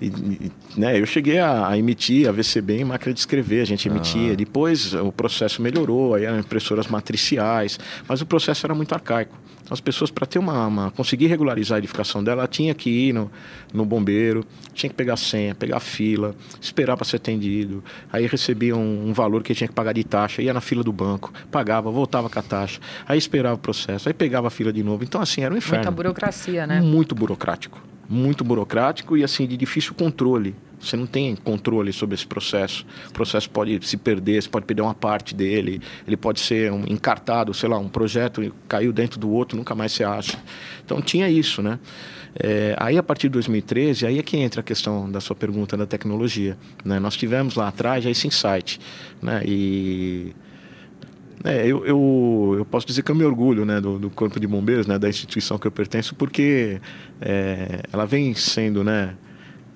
E, 0.00 0.06
e, 0.06 0.52
né? 0.76 1.00
Eu 1.00 1.06
cheguei 1.06 1.38
a, 1.38 1.68
a, 1.68 1.78
emitir 1.78 2.28
a 2.28 2.32
VCB 2.32 2.80
em 2.80 2.84
máquina 2.84 3.12
de 3.12 3.20
escrever, 3.20 3.62
a 3.62 3.64
gente 3.64 3.88
emitia. 3.88 4.32
Ah. 4.32 4.36
Depois 4.36 4.94
o 4.94 5.10
processo 5.10 5.62
melhorou, 5.62 6.14
aí 6.14 6.24
eram 6.24 6.38
impressoras 6.38 6.86
matriciais, 6.86 7.78
mas 8.06 8.20
o 8.20 8.26
processo 8.26 8.66
era 8.66 8.74
muito 8.74 8.92
arcaico. 8.92 9.44
Então, 9.64 9.72
as 9.72 9.80
pessoas, 9.80 10.10
para 10.10 10.26
ter 10.26 10.38
uma, 10.38 10.66
uma, 10.66 10.90
conseguir 10.90 11.26
regularizar 11.26 11.76
a 11.76 11.78
edificação 11.78 12.22
dela, 12.22 12.46
tinha 12.46 12.74
que 12.74 12.90
ir 12.90 13.14
no, 13.14 13.30
no 13.72 13.86
bombeiro, 13.86 14.44
tinha 14.74 14.90
que 14.90 14.94
pegar 14.94 15.16
senha, 15.16 15.54
pegar 15.54 15.80
fila, 15.80 16.36
esperar 16.60 16.98
para 16.98 17.06
ser 17.06 17.16
atendido. 17.16 17.82
Aí 18.12 18.26
recebia 18.26 18.76
um, 18.76 19.08
um, 19.08 19.12
valor 19.14 19.42
que 19.42 19.54
tinha 19.54 19.66
que 19.66 19.72
pagar 19.72 19.94
de 19.94 20.04
taxa, 20.04 20.42
ia 20.42 20.52
na 20.52 20.60
fila 20.60 20.84
do 20.84 20.92
banco, 20.92 21.32
pagava, 21.50 21.90
voltava 21.90 22.28
com 22.28 22.38
a 22.38 22.42
taxa, 22.42 22.73
aí 23.06 23.18
esperava 23.18 23.54
o 23.54 23.58
processo, 23.58 24.08
aí 24.08 24.14
pegava 24.14 24.48
a 24.48 24.50
fila 24.50 24.72
de 24.72 24.82
novo. 24.82 25.04
Então, 25.04 25.20
assim, 25.20 25.42
era 25.42 25.54
um 25.54 25.56
inferno. 25.56 25.84
Muita 25.84 25.90
burocracia, 25.90 26.66
né? 26.66 26.80
Muito 26.80 27.14
burocrático. 27.14 27.82
Muito 28.08 28.44
burocrático 28.44 29.16
e, 29.16 29.24
assim, 29.24 29.46
de 29.46 29.56
difícil 29.56 29.94
controle. 29.94 30.54
Você 30.78 30.96
não 30.96 31.06
tem 31.06 31.34
controle 31.34 31.92
sobre 31.92 32.14
esse 32.14 32.26
processo. 32.26 32.84
O 33.08 33.12
processo 33.12 33.48
pode 33.48 33.86
se 33.86 33.96
perder, 33.96 34.42
você 34.42 34.48
pode 34.48 34.66
perder 34.66 34.82
uma 34.82 34.94
parte 34.94 35.34
dele, 35.34 35.80
ele 36.06 36.16
pode 36.16 36.40
ser 36.40 36.70
um 36.70 36.84
encartado, 36.86 37.54
sei 37.54 37.68
lá, 37.68 37.78
um 37.78 37.88
projeto 37.88 38.54
caiu 38.68 38.92
dentro 38.92 39.18
do 39.18 39.30
outro, 39.30 39.56
nunca 39.56 39.74
mais 39.74 39.92
se 39.92 40.04
acha. 40.04 40.38
Então 40.84 41.00
tinha 41.00 41.28
isso, 41.28 41.62
né? 41.62 41.78
É, 42.36 42.74
aí 42.78 42.98
a 42.98 43.02
partir 43.02 43.28
de 43.28 43.34
2013, 43.34 44.06
aí 44.06 44.18
é 44.18 44.22
que 44.22 44.36
entra 44.36 44.60
a 44.60 44.64
questão 44.64 45.10
da 45.10 45.20
sua 45.20 45.36
pergunta 45.36 45.76
da 45.76 45.86
tecnologia. 45.86 46.58
Né? 46.84 46.98
Nós 46.98 47.16
tivemos 47.16 47.54
lá 47.54 47.68
atrás 47.68 48.02
já 48.04 48.10
esse 48.10 48.26
insight, 48.26 48.80
né? 49.22 49.42
E 49.46 50.34
é, 51.44 51.66
eu, 51.66 51.84
eu, 51.84 52.54
eu, 52.58 52.64
posso 52.64 52.86
dizer 52.86 53.02
que 53.02 53.10
eu 53.10 53.14
me 53.14 53.24
orgulho 53.24 53.64
né, 53.64 53.80
do, 53.80 53.98
do, 53.98 54.10
Corpo 54.10 54.40
de 54.40 54.46
Bombeiros, 54.46 54.86
né, 54.86 54.98
da 54.98 55.08
instituição 55.08 55.58
que 55.58 55.66
eu 55.66 55.70
pertenço, 55.70 56.14
porque 56.14 56.80
é, 57.20 57.82
ela 57.92 58.06
vem 58.06 58.34
sendo 58.34 58.82
né, 58.82 59.14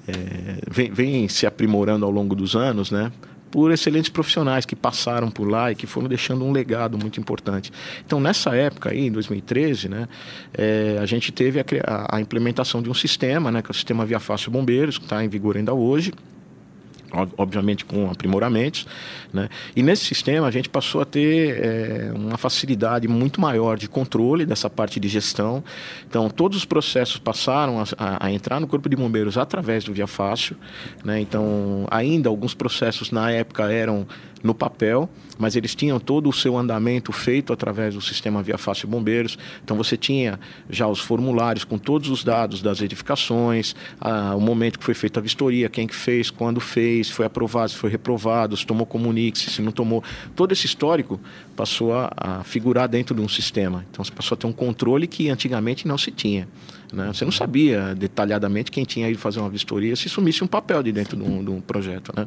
é, 0.09 0.61
vem, 0.71 0.91
vem 0.91 1.29
se 1.29 1.47
aprimorando 1.47 2.07
ao 2.07 2.11
longo 2.11 2.35
dos 2.35 2.57
anos, 2.57 2.91
né? 2.91 3.13
por 3.51 3.71
excelentes 3.71 4.11
profissionais 4.11 4.67
que 4.67 4.77
passaram 4.77 5.31
por 5.31 5.49
lá 5.49 5.73
e 5.73 5.75
que 5.75 5.87
foram 5.87 6.09
deixando 6.09 6.45
um 6.45 6.53
legado 6.53 6.99
muito 6.99 7.19
importante. 7.19 7.73
Então, 8.05 8.21
nessa 8.21 8.55
época 8.55 8.91
aí, 8.91 9.07
em 9.07 9.11
2013, 9.11 9.89
né, 9.89 10.09
é, 10.53 10.99
a 11.01 11.07
gente 11.07 11.33
teve 11.33 11.61
a, 11.61 11.65
a, 12.17 12.21
implementação 12.21 12.83
de 12.83 12.91
um 12.91 12.95
sistema, 12.95 13.51
né, 13.51 13.63
que 13.63 13.69
é 13.69 13.73
o 13.73 13.75
sistema 13.75 14.05
Via 14.05 14.21
Fácil 14.21 14.51
Bombeiros, 14.51 14.99
que 14.99 15.05
está 15.05 15.25
em 15.25 15.29
vigor 15.29 15.57
ainda 15.57 15.73
hoje, 15.73 16.13
obviamente 17.37 17.85
com 17.85 18.11
aprimoramentos, 18.11 18.87
né? 19.33 19.49
E 19.75 19.83
nesse 19.83 20.05
sistema 20.05 20.47
a 20.47 20.51
gente 20.51 20.69
passou 20.69 21.01
a 21.01 21.05
ter 21.05 21.59
é, 21.59 22.13
uma 22.15 22.37
facilidade 22.37 23.09
muito 23.09 23.41
maior 23.41 23.77
de 23.79 23.89
controle 23.89 24.45
dessa 24.45 24.69
parte 24.69 25.01
de 25.01 25.09
gestão. 25.09 25.63
Então 26.09 26.29
todos 26.29 26.59
os 26.59 26.65
processos 26.65 27.19
passaram 27.19 27.81
a, 27.81 27.85
a, 27.97 28.27
a 28.27 28.33
entrar 28.33 28.61
no 28.61 28.67
corpo 28.67 28.89
de 28.89 28.97
bombeiros 28.97 29.39
através 29.39 29.85
do 29.85 29.93
Via 29.93 30.07
Fácil, 30.07 30.57
né? 31.05 31.21
Então 31.21 31.87
ainda 31.91 32.29
alguns 32.29 32.55
processos 32.55 33.11
na 33.11 33.31
época 33.31 33.71
eram 33.73 34.07
no 34.43 34.55
papel, 34.55 35.09
mas 35.39 35.57
eles 35.57 35.75
tinham 35.75 35.99
todo 36.01 36.29
o 36.29 36.33
seu 36.33 36.57
andamento 36.57 37.13
feito 37.13 37.53
através 37.53 37.95
do 37.95 38.01
sistema 38.01 38.43
Via 38.43 38.59
Fácil 38.59 38.89
Bombeiros. 38.89 39.39
Então 39.65 39.77
você 39.77 39.97
tinha 39.97 40.39
já 40.69 40.87
os 40.87 41.01
formulários 41.01 41.65
com 41.65 41.79
todos 41.79 42.09
os 42.11 42.25
dados 42.25 42.63
das 42.63 42.81
edificações, 42.81 43.75
a, 44.01 44.35
o 44.35 44.41
momento 44.41 44.79
que 44.79 44.85
foi 44.85 44.95
feita 44.95 45.21
a 45.21 45.23
vistoria, 45.23 45.69
quem 45.69 45.87
que 45.87 45.95
fez, 45.95 46.31
quando 46.31 46.61
fez, 46.61 47.11
foi 47.11 47.27
aprovado, 47.27 47.71
se 47.71 47.77
foi 47.77 47.91
reprovado, 47.91 48.57
se 48.57 48.67
tomou 48.67 48.87
comunique, 48.87 49.39
se 49.39 49.63
não 49.63 49.73
tomou. 49.73 50.03
Todo 50.35 50.53
esse 50.53 50.67
histórico 50.67 51.21
passou 51.57 51.95
a, 51.95 52.13
a 52.17 52.45
figurar 52.45 52.89
dentro 52.89 53.15
de 53.15 53.21
um 53.21 53.29
sistema. 53.29 53.85
Então 53.91 54.05
você 54.05 54.13
passou 54.13 54.35
a 54.35 54.39
ter 54.39 54.47
um 54.47 54.53
controle 54.53 55.07
que 55.07 55.29
antigamente 55.29 55.87
não 55.87 55.99
se 55.99 56.11
tinha. 56.11 56.49
Né? 56.93 57.09
Você 57.09 57.25
não 57.25 57.33
sabia 57.33 57.95
detalhadamente 57.95 58.71
quem 58.71 58.85
tinha 58.85 59.09
ido 59.09 59.19
fazer 59.19 59.41
uma 59.41 59.51
vistoria 59.51 59.95
se 59.95 60.09
sumisse 60.09 60.43
um 60.43 60.47
papel 60.47 60.83
de 60.83 60.91
dentro 60.93 61.17
de 61.17 61.23
um, 61.23 61.45
de 61.45 61.51
um 61.51 61.61
projeto. 61.61 62.13
Né? 62.17 62.27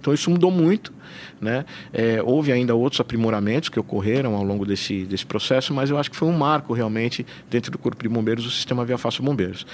Então 0.00 0.12
isso 0.12 0.30
mudou 0.30 0.50
muito. 0.50 0.92
Né? 1.40 1.64
É, 1.92 2.22
houve 2.22 2.52
ainda 2.52 2.74
outros 2.74 3.00
aprimoramentos 3.00 3.68
que 3.68 3.78
ocorreram 3.78 4.34
ao 4.34 4.42
longo 4.42 4.66
desse, 4.66 5.04
desse 5.04 5.24
processo, 5.24 5.72
mas 5.72 5.90
eu 5.90 5.98
acho 5.98 6.10
que 6.10 6.16
foi 6.16 6.28
um 6.28 6.36
marco 6.36 6.72
realmente 6.72 7.24
dentro 7.48 7.70
do 7.70 7.78
Corpo 7.78 8.02
de 8.02 8.08
Bombeiros 8.08 8.44
o 8.46 8.50
sistema 8.50 8.84
Via 8.84 8.98
Fácil 8.98 9.22
Bombeiros. 9.22 9.66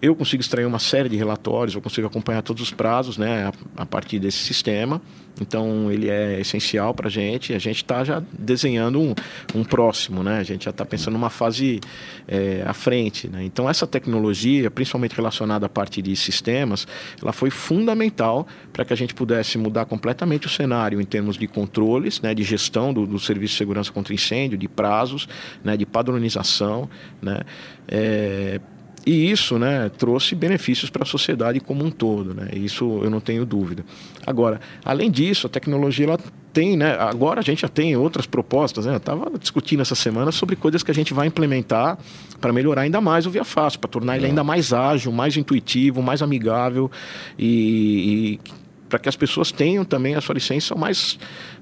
Eu 0.00 0.14
consigo 0.14 0.40
extrair 0.40 0.64
uma 0.64 0.78
série 0.78 1.08
de 1.08 1.16
relatórios, 1.16 1.74
eu 1.74 1.80
consigo 1.80 2.06
acompanhar 2.06 2.42
todos 2.42 2.62
os 2.62 2.70
prazos 2.70 3.18
né, 3.18 3.50
a, 3.76 3.82
a 3.82 3.86
partir 3.86 4.18
desse 4.18 4.38
sistema. 4.38 5.00
Então 5.40 5.90
ele 5.90 6.08
é 6.08 6.40
essencial 6.40 6.94
para 6.94 7.08
a 7.08 7.10
gente. 7.10 7.54
A 7.54 7.58
gente 7.58 7.76
está 7.76 8.04
já 8.04 8.22
desenhando 8.32 9.00
um, 9.00 9.14
um, 9.54 9.64
próximo, 9.64 10.22
né? 10.22 10.38
A 10.38 10.42
gente 10.42 10.64
já 10.64 10.70
está 10.70 10.84
pensando 10.84 11.14
numa 11.14 11.30
fase 11.30 11.80
é, 12.26 12.62
à 12.66 12.72
frente. 12.72 13.28
Né? 13.28 13.44
Então 13.44 13.68
essa 13.68 13.86
tecnologia, 13.86 14.70
principalmente 14.70 15.14
relacionada 15.14 15.66
à 15.66 15.68
parte 15.68 16.02
de 16.02 16.14
sistemas, 16.16 16.86
ela 17.20 17.32
foi 17.32 17.50
fundamental 17.50 18.46
para 18.72 18.84
que 18.84 18.92
a 18.92 18.96
gente 18.96 19.14
pudesse 19.14 19.58
mudar 19.58 19.84
completamente 19.84 20.46
o 20.46 20.50
cenário 20.50 21.00
em 21.00 21.04
termos 21.04 21.36
de 21.36 21.46
controles, 21.46 22.20
né? 22.20 22.34
De 22.34 22.42
gestão 22.42 22.92
do, 22.92 23.06
do 23.06 23.18
serviço 23.18 23.54
de 23.54 23.58
segurança 23.58 23.92
contra 23.92 24.14
incêndio, 24.14 24.58
de 24.58 24.68
prazos, 24.68 25.28
né? 25.64 25.76
De 25.76 25.86
padronização, 25.86 26.88
né? 27.22 27.40
É, 27.86 28.60
E 29.08 29.30
isso 29.30 29.58
né, 29.58 29.90
trouxe 29.96 30.34
benefícios 30.34 30.90
para 30.90 31.02
a 31.02 31.06
sociedade 31.06 31.60
como 31.60 31.82
um 31.82 31.90
todo, 31.90 32.34
né? 32.34 32.50
isso 32.52 33.00
eu 33.02 33.08
não 33.08 33.20
tenho 33.20 33.46
dúvida. 33.46 33.82
Agora, 34.26 34.60
além 34.84 35.10
disso, 35.10 35.46
a 35.46 35.50
tecnologia 35.50 36.04
ela 36.04 36.18
tem, 36.52 36.76
né, 36.76 36.94
agora 37.00 37.40
a 37.40 37.42
gente 37.42 37.62
já 37.62 37.68
tem 37.68 37.96
outras 37.96 38.26
propostas, 38.26 38.84
né? 38.84 38.92
eu 38.92 38.98
estava 38.98 39.32
discutindo 39.38 39.80
essa 39.80 39.94
semana 39.94 40.30
sobre 40.30 40.56
coisas 40.56 40.82
que 40.82 40.90
a 40.90 40.94
gente 40.94 41.14
vai 41.14 41.26
implementar 41.26 41.96
para 42.38 42.52
melhorar 42.52 42.82
ainda 42.82 43.00
mais 43.00 43.24
o 43.24 43.30
Via 43.30 43.44
Fácil, 43.44 43.80
para 43.80 43.88
tornar 43.88 44.16
ele 44.16 44.26
é. 44.26 44.28
ainda 44.28 44.44
mais 44.44 44.74
ágil, 44.74 45.10
mais 45.10 45.38
intuitivo, 45.38 46.02
mais 46.02 46.20
amigável 46.20 46.90
e, 47.38 48.38
e 48.44 48.52
para 48.90 48.98
que 48.98 49.08
as 49.08 49.16
pessoas 49.16 49.50
tenham 49.50 49.86
também 49.86 50.16
a 50.16 50.20
sua 50.20 50.34
licença 50.34 50.74
mais 50.74 51.18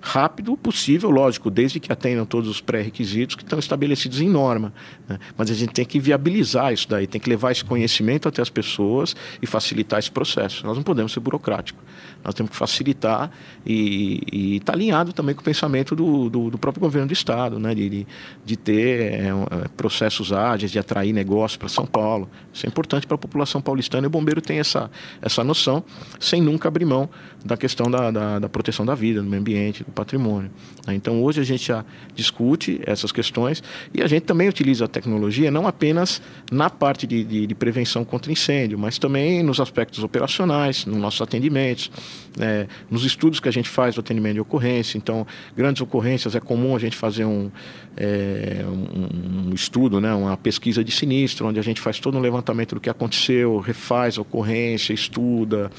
rápido 0.06 0.56
possível, 0.56 1.10
lógico, 1.10 1.50
desde 1.50 1.80
que 1.80 1.90
atendam 1.90 2.24
todos 2.24 2.48
os 2.48 2.60
pré-requisitos 2.60 3.34
que 3.34 3.42
estão 3.42 3.58
estabelecidos 3.58 4.20
em 4.20 4.28
norma. 4.28 4.72
Né? 5.08 5.18
Mas 5.36 5.50
a 5.50 5.54
gente 5.54 5.72
tem 5.72 5.84
que 5.84 5.98
viabilizar 5.98 6.72
isso 6.72 6.88
daí, 6.88 7.08
tem 7.08 7.20
que 7.20 7.28
levar 7.28 7.50
esse 7.50 7.64
conhecimento 7.64 8.28
até 8.28 8.40
as 8.40 8.48
pessoas 8.48 9.16
e 9.42 9.46
facilitar 9.48 9.98
esse 9.98 10.10
processo. 10.10 10.64
Nós 10.64 10.76
não 10.76 10.84
podemos 10.84 11.12
ser 11.12 11.18
burocráticos. 11.18 11.82
Nós 12.24 12.34
temos 12.34 12.50
que 12.50 12.56
facilitar 12.56 13.32
e 13.64 14.56
estar 14.56 14.72
tá 14.72 14.78
alinhado 14.78 15.12
também 15.12 15.34
com 15.34 15.40
o 15.40 15.44
pensamento 15.44 15.96
do, 15.96 16.30
do, 16.30 16.50
do, 16.50 16.58
próprio 16.58 16.80
governo 16.80 17.08
do 17.08 17.12
Estado, 17.12 17.58
né? 17.58 17.74
de, 17.74 17.88
de, 17.88 18.06
de 18.44 18.56
ter 18.56 19.12
é, 19.12 19.26
é 19.26 19.68
processos 19.76 20.32
ágeis, 20.32 20.70
de 20.70 20.78
atrair 20.78 21.12
negócios 21.12 21.56
para 21.56 21.68
São 21.68 21.84
Paulo. 21.84 22.30
Isso 22.52 22.64
é 22.64 22.68
importante 22.68 23.08
para 23.08 23.16
a 23.16 23.18
população 23.18 23.60
paulistana 23.60 24.06
e 24.06 24.08
o 24.08 24.10
bombeiro 24.10 24.40
tem 24.40 24.60
essa, 24.60 24.88
essa 25.20 25.42
noção, 25.42 25.82
sem 26.20 26.40
nunca 26.40 26.68
abrir 26.68 26.84
mão 26.84 27.10
da 27.44 27.56
questão 27.56 27.90
da, 27.90 28.10
da, 28.10 28.38
da 28.38 28.48
proteção 28.48 28.86
da 28.86 28.94
vida, 28.94 29.20
do 29.20 29.28
meio 29.28 29.40
ambiente, 29.40 29.84
do 29.84 29.95
patrimônio. 29.96 30.50
Né? 30.86 30.94
Então, 30.94 31.22
hoje 31.22 31.40
a 31.40 31.44
gente 31.44 31.66
já 31.66 31.84
discute 32.14 32.80
essas 32.86 33.10
questões 33.10 33.62
e 33.92 34.02
a 34.02 34.06
gente 34.06 34.22
também 34.24 34.48
utiliza 34.48 34.84
a 34.84 34.88
tecnologia 34.88 35.50
não 35.50 35.66
apenas 35.66 36.20
na 36.52 36.68
parte 36.68 37.06
de, 37.06 37.24
de, 37.24 37.46
de 37.46 37.54
prevenção 37.54 38.04
contra 38.04 38.30
incêndio, 38.30 38.78
mas 38.78 38.98
também 38.98 39.42
nos 39.42 39.58
aspectos 39.58 40.04
operacionais, 40.04 40.84
nos 40.84 40.98
nossos 40.98 41.20
atendimentos, 41.20 41.90
né? 42.36 42.68
nos 42.90 43.04
estudos 43.04 43.40
que 43.40 43.48
a 43.48 43.52
gente 43.52 43.68
faz 43.68 43.94
do 43.94 44.00
atendimento 44.00 44.34
de 44.34 44.40
ocorrência. 44.40 44.98
Então, 44.98 45.26
grandes 45.56 45.80
ocorrências, 45.80 46.34
é 46.34 46.40
comum 46.40 46.76
a 46.76 46.78
gente 46.78 46.96
fazer 46.96 47.24
um, 47.24 47.50
é, 47.96 48.64
um, 48.66 49.48
um 49.48 49.54
estudo, 49.54 50.00
né? 50.00 50.12
uma 50.14 50.36
pesquisa 50.36 50.84
de 50.84 50.92
sinistro, 50.92 51.46
onde 51.46 51.58
a 51.58 51.62
gente 51.62 51.80
faz 51.80 51.98
todo 51.98 52.18
um 52.18 52.20
levantamento 52.20 52.74
do 52.74 52.80
que 52.80 52.90
aconteceu, 52.90 53.58
refaz 53.58 54.18
a 54.18 54.20
ocorrência, 54.20 54.92
estuda. 54.92 55.70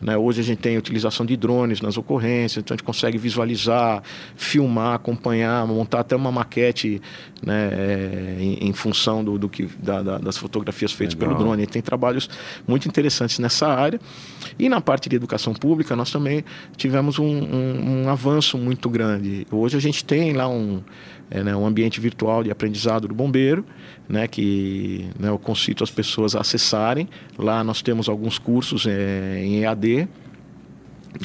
Né? 0.00 0.16
Hoje 0.16 0.40
a 0.40 0.44
gente 0.44 0.58
tem 0.58 0.76
utilização 0.76 1.24
de 1.24 1.36
drones 1.36 1.80
nas 1.80 1.96
ocorrências, 1.96 2.62
então 2.62 2.74
a 2.74 2.76
gente 2.76 2.84
consegue 2.84 3.16
visualizar, 3.16 3.51
filmar, 4.36 4.94
acompanhar, 4.94 5.66
montar 5.66 6.00
até 6.00 6.16
uma 6.16 6.32
maquete 6.32 7.00
né, 7.44 7.70
é, 7.72 8.36
em, 8.38 8.68
em, 8.68 8.72
função 8.72 9.24
do, 9.24 9.38
do 9.38 9.48
que, 9.48 9.68
da, 9.78 10.02
da, 10.02 10.18
das 10.18 10.36
fotografias 10.36 10.92
feitas 10.92 11.14
Legal. 11.14 11.30
pelo 11.30 11.44
drone. 11.44 11.62
E 11.62 11.66
tem 11.66 11.82
trabalhos 11.82 12.28
muito 12.66 12.88
interessantes 12.88 13.38
nessa 13.38 13.68
área. 13.68 14.00
E 14.58 14.68
na 14.68 14.80
parte 14.80 15.08
de 15.08 15.16
educação 15.16 15.52
pública, 15.52 15.96
nós 15.96 16.10
também 16.10 16.44
tivemos 16.76 17.18
um, 17.18 17.24
um, 17.24 18.04
um 18.04 18.08
avanço 18.08 18.56
muito 18.56 18.88
grande. 18.88 19.46
Hoje 19.50 19.76
a 19.76 19.80
gente 19.80 20.04
tem 20.04 20.32
lá 20.32 20.48
um 20.48 20.82
é, 21.32 21.42
né, 21.42 21.56
um 21.56 21.66
ambiente 21.66 21.98
virtual 21.98 22.44
de 22.44 22.50
aprendizado 22.50 23.08
do 23.08 23.14
bombeiro, 23.14 23.64
né, 24.06 24.28
que 24.28 25.08
né, 25.18 25.30
eu 25.30 25.38
concito 25.38 25.82
as 25.82 25.90
pessoas 25.90 26.36
a 26.36 26.40
acessarem. 26.40 27.08
Lá 27.38 27.64
nós 27.64 27.80
temos 27.80 28.06
alguns 28.06 28.38
cursos 28.38 28.86
é, 28.86 29.42
em 29.42 29.62
EAD, 29.62 30.08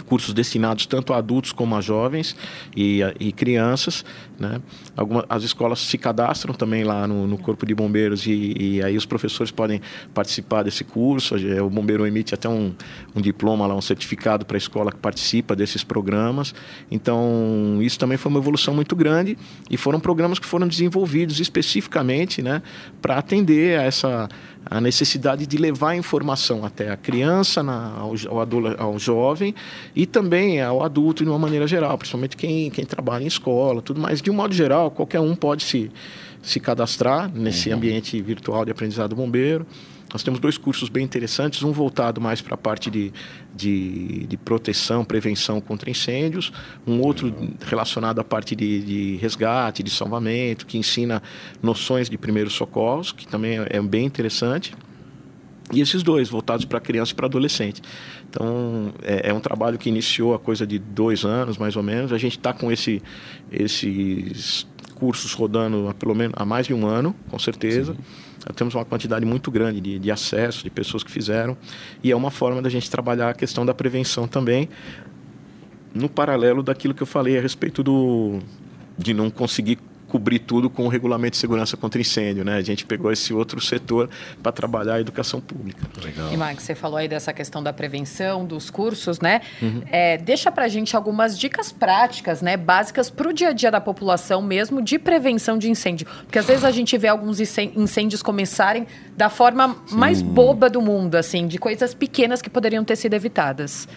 cursos 0.06 0.34
destinados 0.34 0.86
tanto 0.86 1.13
a 1.13 1.17
adultos 1.17 1.52
como 1.52 1.76
a 1.76 1.82
jovens 1.82 2.36
e, 2.76 3.02
e 3.19 3.32
crianças. 3.32 4.04
Né? 4.39 4.62
Algumas, 4.95 5.26
as 5.30 5.43
escolas 5.43 5.80
se 5.80 5.97
cadastram 5.97 6.54
também 6.54 6.84
lá 6.84 7.08
no, 7.08 7.28
no 7.28 7.38
Corpo 7.38 7.65
de 7.65 7.73
Bombeiros 7.73 8.26
e, 8.28 8.56
e, 8.60 8.84
aí 8.84 8.95
os 8.95 9.06
professores 9.06 9.52
podem 9.52 9.82
participar 10.13 10.63
desse 10.63 10.84
curso. 10.84 11.36
O 11.63 11.69
bombeiro 11.69 12.06
emite 12.06 12.34
até 12.34 12.47
um, 12.47 12.73
um 13.15 13.21
diploma, 13.21 13.65
lá, 13.65 13.76
um 13.76 13.82
certificado 13.82 14.45
para 14.45 14.58
a 14.58 14.60
escola 14.60 14.91
que 14.91 14.97
participa 14.97 15.56
desses 15.56 15.84
programas. 15.84 16.54
Então, 16.91 17.80
isso 17.82 17.97
também 17.97 18.17
foi 18.17 18.30
uma 18.30 18.39
evolução 18.39 18.73
muito 18.73 18.95
grande 18.95 19.38
e 19.69 19.78
foram 19.78 20.00
programas 20.00 20.39
que 20.39 20.45
foram 20.45 20.67
desenvolvidos 20.67 21.39
especificamente 21.39 22.41
né, 22.41 22.62
para 23.02 23.17
atender 23.17 23.80
a 23.80 23.84
essa 23.84 24.30
a 24.70 24.82
necessidade 24.82 25.46
de 25.46 25.58
levar 25.58 25.90
a 25.90 25.96
informação 25.96 26.66
até 26.66 26.92
a 26.92 26.98
criança, 26.98 27.64
na, 27.64 27.94
ao, 27.98 28.14
ao, 28.30 28.82
ao 28.82 29.00
jovem 29.00 29.54
e 29.96 30.06
também 30.06 30.62
ao 30.62 30.84
adulto 30.84 31.24
de 31.24 31.30
uma 31.30 31.40
maneira 31.40 31.68
geral, 31.68 31.98
principalmente 31.98 32.38
quem, 32.38 32.70
quem 32.70 32.86
trabalha 32.86 33.24
em 33.24 33.28
escola, 33.28 33.82
tudo 33.82 34.00
mais. 34.00 34.22
De 34.22 34.30
um 34.30 34.34
modo 34.34 34.54
geral, 34.54 34.92
qualquer 34.92 35.20
um 35.20 35.36
pode 35.36 35.64
se, 35.64 35.92
se 36.42 36.60
cadastrar 36.60 37.32
nesse 37.34 37.70
uhum. 37.70 37.76
ambiente 37.76 38.22
virtual 38.22 38.66
de 38.66 38.72
aprendizado 38.72 39.16
bombeiro. 39.16 39.66
Nós 40.12 40.24
temos 40.24 40.39
dois 40.39 40.58
cursos 40.58 40.88
bem 40.88 41.04
interessantes, 41.04 41.63
um 41.63 41.72
voltado 41.72 42.22
mais 42.22 42.41
para 42.41 42.56
a 42.56 42.58
parte 42.58 42.89
de, 42.89 43.12
de, 43.54 44.26
de, 44.26 44.38
proteção, 44.38 45.04
prevenção 45.04 45.60
contra 45.60 45.89
incêndios, 45.89 46.52
um 46.86 47.02
outro 47.02 47.34
relacionado 47.65 48.20
à 48.20 48.24
parte 48.24 48.56
de, 48.56 48.82
de, 48.82 49.15
resgate, 49.17 49.84
de 49.84 49.89
salvamento, 49.89 50.65
que 50.65 50.78
ensina 50.78 51.22
noções 51.62 52.10
de 52.10 52.17
primeiros 52.17 52.54
socorros, 52.54 53.12
que 53.12 53.28
também 53.28 53.60
é, 53.60 53.67
é 53.70 53.82
bem 53.82 54.06
interessante. 54.06 54.74
E 55.74 55.82
esses 55.82 56.02
dois, 56.02 56.30
voltados 56.30 56.63
para 56.63 56.80
criança 56.80 57.12
e 57.12 57.15
para 57.15 57.26
adolescente. 57.26 57.82
Então, 58.30 58.93
é, 59.02 59.30
é, 59.30 59.34
um 59.34 59.41
trabalho 59.41 59.78
que 59.78 59.89
iniciou 59.89 60.34
a 60.34 60.39
coisa 60.39 60.65
de 60.65 60.80
dois 60.80 61.26
anos, 61.26 61.58
mais 61.58 61.76
ou 61.76 61.84
menos. 61.84 62.13
A 62.13 62.17
gente 62.17 62.38
está 62.38 62.54
com 62.54 62.72
esse, 62.72 63.04
esses 63.52 64.65
cursos 64.96 65.34
rodando 65.34 65.89
há, 65.89 65.93
pelo 65.93 66.15
menos, 66.15 66.34
há 66.38 66.46
mais 66.46 66.67
de 66.67 66.74
um 66.74 66.88
ano, 66.88 67.13
com 67.30 67.38
certeza. 67.38 67.93
Sim 67.93 68.27
temos 68.56 68.76
uma 68.76 68.86
quantidade 68.86 69.26
muito 69.26 69.52
grande 69.52 69.80
de, 69.82 70.00
de 70.00 70.12
acesso, 70.12 70.64
de 70.64 70.70
pessoas 70.70 71.04
que 71.04 71.12
fizeram, 71.12 71.58
e 72.04 72.12
é 72.12 72.16
uma 72.16 72.32
forma 72.32 72.62
da 72.62 72.70
gente 72.70 72.90
trabalhar 72.90 73.30
a 73.30 73.34
questão 73.34 73.66
da 73.66 73.74
prevenção 73.74 74.28
também, 74.28 74.70
no 75.94 76.08
paralelo 76.08 76.62
daquilo 76.62 76.94
que 76.94 77.02
eu 77.02 77.08
falei 77.08 77.38
a 77.38 77.42
respeito 77.42 77.82
do 77.84 78.40
de 78.98 79.14
não 79.14 79.30
conseguir 79.30 79.78
cobrir 80.08 80.39
tudo 80.39 80.70
com 80.70 80.86
o 80.86 80.88
regulamento 80.88 81.32
de 81.32 81.38
segurança 81.38 81.76
contra 81.76 82.00
incêndio, 82.00 82.43
né? 82.43 82.56
A 82.56 82.62
gente 82.62 82.86
pegou 82.86 83.12
esse 83.12 83.34
outro 83.34 83.60
setor 83.60 84.10
para 84.41 84.52
trabalhar 84.52 84.96
a 84.96 85.02
educação 85.02 85.39
pública. 85.41 85.86
Legal. 86.04 86.32
E 86.34 86.38
Max, 86.38 86.63
você 86.63 86.76
falou 86.76 86.98
aí 86.98 87.08
dessa 87.08 87.34
questão 87.34 87.62
da 87.62 87.74
prevenção, 87.74 88.46
dos 88.46 88.70
cursos, 88.70 89.20
né? 89.20 89.41
Uhum. 89.62 89.82
É, 89.91 90.17
deixa 90.17 90.52
para 90.52 90.65
a 90.65 90.67
gente 90.67 90.96
algumas 90.96 91.38
dicas 91.38 91.72
práticas, 91.72 92.41
né? 92.41 92.56
Básicas 92.56 93.10
para 93.10 93.30
o 93.30 93.34
dia 93.34 93.50
a 93.50 93.54
dia 93.54 93.70
da 93.70 93.82
população 93.82 94.41
mesmo 94.41 94.82
de 94.82 94.98
prevenção 94.98 95.58
de 95.58 95.70
incêndio, 95.70 96.08
porque 96.24 96.39
às 96.39 96.46
vezes 96.46 96.63
a 96.63 96.72
gente 96.72 96.98
vê 96.98 97.08
alguns 97.08 97.39
incêndios 97.39 98.24
começarem 98.24 98.88
da 99.15 99.30
forma 99.30 99.76
Sim. 99.88 99.98
mais 99.98 100.22
boba 100.22 100.70
do 100.70 100.82
mundo, 100.82 101.15
assim, 101.15 101.48
de 101.48 101.58
coisas 101.58 101.93
pequenas 101.93 102.41
que 102.41 102.50
poderiam 102.50 102.84
ter 102.84 102.96
sido 102.96 103.13
evitadas. 103.13 103.88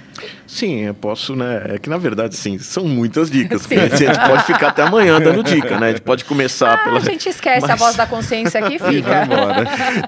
Sim, 0.46 0.80
eu 0.80 0.94
posso, 0.94 1.36
né? 1.36 1.62
É 1.74 1.78
que 1.78 1.88
na 1.88 1.98
verdade, 1.98 2.36
sim, 2.36 2.58
são 2.58 2.84
muitas 2.84 3.30
dicas. 3.30 3.66
a 3.70 3.96
gente 3.96 4.18
pode 4.18 4.44
ficar 4.44 4.68
até 4.68 4.82
amanhã 4.82 5.20
dando 5.20 5.42
dica, 5.42 5.78
né? 5.78 5.99
Pode 6.00 6.24
começar 6.24 6.74
ah, 6.74 6.78
pela. 6.78 6.98
A 6.98 7.00
gente 7.00 7.28
esquece 7.28 7.62
mas... 7.62 7.70
a 7.70 7.76
voz 7.76 7.96
da 7.96 8.06
consciência 8.06 8.64
aqui 8.64 8.78
fica. 8.82 9.26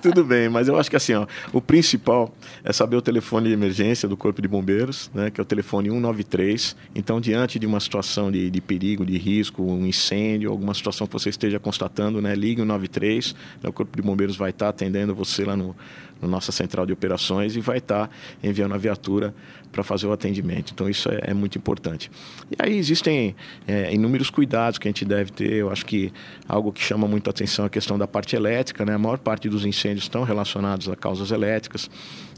Tudo 0.01 0.25
bem, 0.25 0.49
mas 0.49 0.69
eu 0.69 0.79
acho 0.79 0.91
que 0.91 0.97
assim, 0.97 1.15
ó, 1.15 1.27
o 1.53 1.61
principal 1.61 2.33
é 2.65 2.73
saber 2.73 2.97
o 2.97 3.03
telefone 3.03 3.49
de 3.49 3.55
emergência 3.55 4.09
do 4.09 4.17
Corpo 4.17 4.41
de 4.43 4.49
Bombeiros, 4.49 5.11
né, 5.15 5.31
que 5.31 5.41
é 5.41 5.43
o 5.43 5.45
telefone 5.45 5.89
193. 5.89 6.77
Então, 6.95 7.21
diante 7.21 7.59
de 7.59 7.67
uma 7.67 7.81
situação 7.81 8.31
de, 8.31 8.51
de 8.51 8.61
perigo, 8.61 9.05
de 9.05 9.19
risco, 9.19 9.63
um 9.63 9.87
incêndio, 9.87 10.51
alguma 10.51 10.75
situação 10.75 11.07
que 11.07 11.13
você 11.13 11.29
esteja 11.29 11.59
constatando, 11.59 12.21
né, 12.21 12.35
ligue 12.35 12.61
o 12.61 12.65
193. 12.65 13.35
Né, 13.63 13.69
o 13.69 13.73
Corpo 13.73 13.97
de 13.97 14.03
Bombeiros 14.03 14.37
vai 14.37 14.51
estar 14.51 14.69
atendendo 14.69 15.15
você 15.15 15.45
lá 15.45 15.57
no, 15.57 15.77
na 16.23 16.29
nossa 16.29 16.53
central 16.53 16.87
de 16.87 16.93
operações 16.93 17.57
e 17.57 17.61
vai 17.61 17.79
estar 17.79 18.09
enviando 18.43 18.75
a 18.75 18.79
viatura 18.79 19.35
para 19.73 19.83
fazer 19.83 20.07
o 20.07 20.13
atendimento. 20.13 20.73
Então, 20.73 20.89
isso 20.89 21.11
é, 21.11 21.21
é 21.25 21.35
muito 21.35 21.59
importante. 21.59 22.11
E 22.51 22.57
aí 22.59 22.79
existem 22.79 23.35
é, 23.67 23.93
inúmeros 23.93 24.31
cuidados 24.31 24.79
que 24.79 24.87
a 24.87 24.91
gente 24.91 25.05
deve 25.05 25.33
ter. 25.33 25.53
Eu 25.53 25.71
acho 25.71 25.85
que 25.85 26.13
algo 26.49 26.73
que 26.73 26.83
chama 26.83 27.09
muito 27.09 27.29
a 27.29 27.31
atenção 27.31 27.65
é 27.65 27.67
a 27.67 27.71
questão 27.71 27.99
da 27.99 28.07
parte 28.07 28.37
elétrica. 28.37 28.85
Né? 28.85 28.95
A 28.95 28.99
maior 28.99 29.19
parte 29.19 29.49
dos 29.49 29.67
incêndios 29.67 30.05
estão 30.05 30.23
relacionados 30.23 30.89
a 30.89 30.95
causas 30.95 31.31
elétricas. 31.31 31.91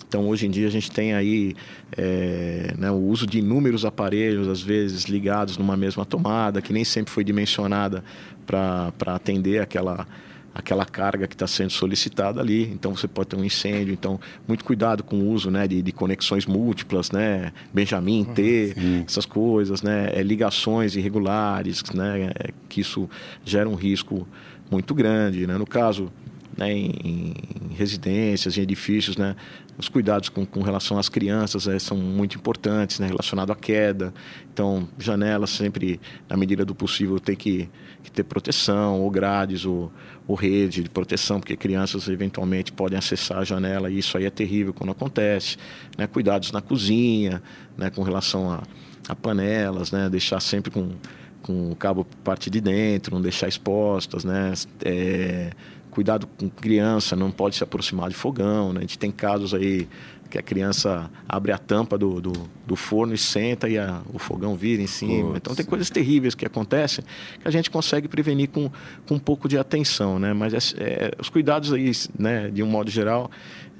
Então, 0.06 0.28
hoje 0.28 0.46
em 0.46 0.50
dia, 0.50 0.68
a 0.68 0.70
gente 0.70 0.92
tem 0.92 1.12
aí 1.12 1.56
é, 1.96 2.72
né, 2.78 2.88
o 2.88 2.94
uso 2.94 3.26
de 3.26 3.40
inúmeros 3.40 3.84
aparelhos, 3.84 4.46
às 4.46 4.60
vezes 4.62 5.06
ligados 5.06 5.58
numa 5.58 5.76
mesma 5.76 6.04
tomada, 6.04 6.62
que 6.62 6.72
nem 6.72 6.84
sempre 6.84 7.12
foi 7.12 7.24
dimensionada 7.24 8.04
para 8.46 8.92
atender 9.06 9.60
aquela 9.60 10.06
aquela 10.54 10.84
carga 10.84 11.26
que 11.26 11.34
está 11.34 11.46
sendo 11.46 11.70
solicitada 11.70 12.40
ali. 12.40 12.62
Então 12.72 12.94
você 12.94 13.08
pode 13.08 13.30
ter 13.30 13.36
um 13.36 13.44
incêndio. 13.44 13.92
Então, 13.92 14.20
muito 14.46 14.64
cuidado 14.64 15.02
com 15.02 15.16
o 15.16 15.30
uso 15.30 15.50
né, 15.50 15.66
de, 15.66 15.82
de 15.82 15.92
conexões 15.92 16.46
múltiplas, 16.46 17.10
né? 17.10 17.52
Benjamin 17.72 18.24
T, 18.24 18.74
uhum, 18.76 19.04
essas 19.06 19.26
coisas, 19.26 19.82
né? 19.82 20.10
É, 20.14 20.22
ligações 20.22 20.94
irregulares, 20.94 21.82
né? 21.92 22.30
É, 22.38 22.50
que 22.68 22.80
isso 22.80 23.10
gera 23.44 23.68
um 23.68 23.74
risco 23.74 24.26
muito 24.70 24.94
grande. 24.94 25.46
Né? 25.46 25.58
No 25.58 25.66
caso, 25.66 26.10
né, 26.56 26.72
em, 26.72 26.92
em 27.04 27.74
residências, 27.74 28.56
em 28.56 28.62
edifícios, 28.62 29.16
né? 29.16 29.34
Os 29.76 29.88
cuidados 29.88 30.28
com, 30.28 30.46
com 30.46 30.62
relação 30.62 30.98
às 30.98 31.08
crianças 31.08 31.66
é, 31.66 31.78
são 31.78 31.96
muito 31.96 32.36
importantes, 32.36 33.00
né? 33.00 33.08
Relacionado 33.08 33.50
à 33.50 33.56
queda. 33.56 34.14
Então, 34.52 34.88
janelas 34.98 35.50
sempre, 35.50 36.00
na 36.28 36.36
medida 36.36 36.64
do 36.64 36.74
possível, 36.74 37.18
tem 37.18 37.34
que, 37.34 37.68
que 38.02 38.10
ter 38.10 38.22
proteção, 38.22 39.00
ou 39.00 39.10
grades, 39.10 39.64
ou, 39.64 39.92
ou 40.28 40.36
rede 40.36 40.82
de 40.82 40.88
proteção, 40.88 41.40
porque 41.40 41.56
crianças 41.56 42.08
eventualmente 42.08 42.72
podem 42.72 42.96
acessar 42.96 43.38
a 43.38 43.44
janela 43.44 43.90
e 43.90 43.98
isso 43.98 44.16
aí 44.16 44.24
é 44.26 44.30
terrível 44.30 44.72
quando 44.72 44.90
acontece. 44.90 45.56
Né? 45.98 46.06
Cuidados 46.06 46.52
na 46.52 46.60
cozinha, 46.60 47.42
né? 47.76 47.90
com 47.90 48.02
relação 48.02 48.50
a, 48.50 48.62
a 49.08 49.14
panelas, 49.16 49.90
né? 49.90 50.08
deixar 50.08 50.38
sempre 50.38 50.70
com, 50.70 50.92
com 51.42 51.72
o 51.72 51.76
cabo 51.76 52.06
parte 52.22 52.48
de 52.48 52.60
dentro, 52.60 53.12
não 53.14 53.20
deixar 53.20 53.48
expostas, 53.48 54.24
né? 54.24 54.52
É, 54.84 55.50
cuidado 55.94 56.26
com 56.26 56.50
criança, 56.50 57.14
não 57.14 57.30
pode 57.30 57.56
se 57.56 57.62
aproximar 57.62 58.08
de 58.08 58.16
fogão, 58.16 58.72
né? 58.72 58.78
A 58.78 58.82
gente 58.82 58.98
tem 58.98 59.12
casos 59.12 59.54
aí 59.54 59.88
que 60.28 60.38
a 60.38 60.42
criança 60.42 61.08
abre 61.28 61.52
a 61.52 61.58
tampa 61.58 61.96
do, 61.96 62.20
do, 62.20 62.32
do 62.66 62.74
forno 62.74 63.14
e 63.14 63.18
senta 63.18 63.68
e 63.68 63.78
a, 63.78 64.02
o 64.12 64.18
fogão 64.18 64.56
vira 64.56 64.82
em 64.82 64.86
cima. 64.86 65.36
Então 65.36 65.54
tem 65.54 65.64
coisas 65.64 65.88
terríveis 65.90 66.34
que 66.34 66.44
acontecem 66.44 67.04
que 67.40 67.46
a 67.46 67.50
gente 67.50 67.70
consegue 67.70 68.08
prevenir 68.08 68.48
com, 68.48 68.68
com 69.06 69.14
um 69.14 69.18
pouco 69.18 69.48
de 69.48 69.56
atenção, 69.56 70.18
né? 70.18 70.32
Mas 70.32 70.52
é, 70.52 70.58
é, 70.78 71.10
os 71.20 71.28
cuidados 71.28 71.72
aí, 71.72 71.92
né, 72.18 72.50
de 72.50 72.62
um 72.62 72.66
modo 72.66 72.90
geral, 72.90 73.30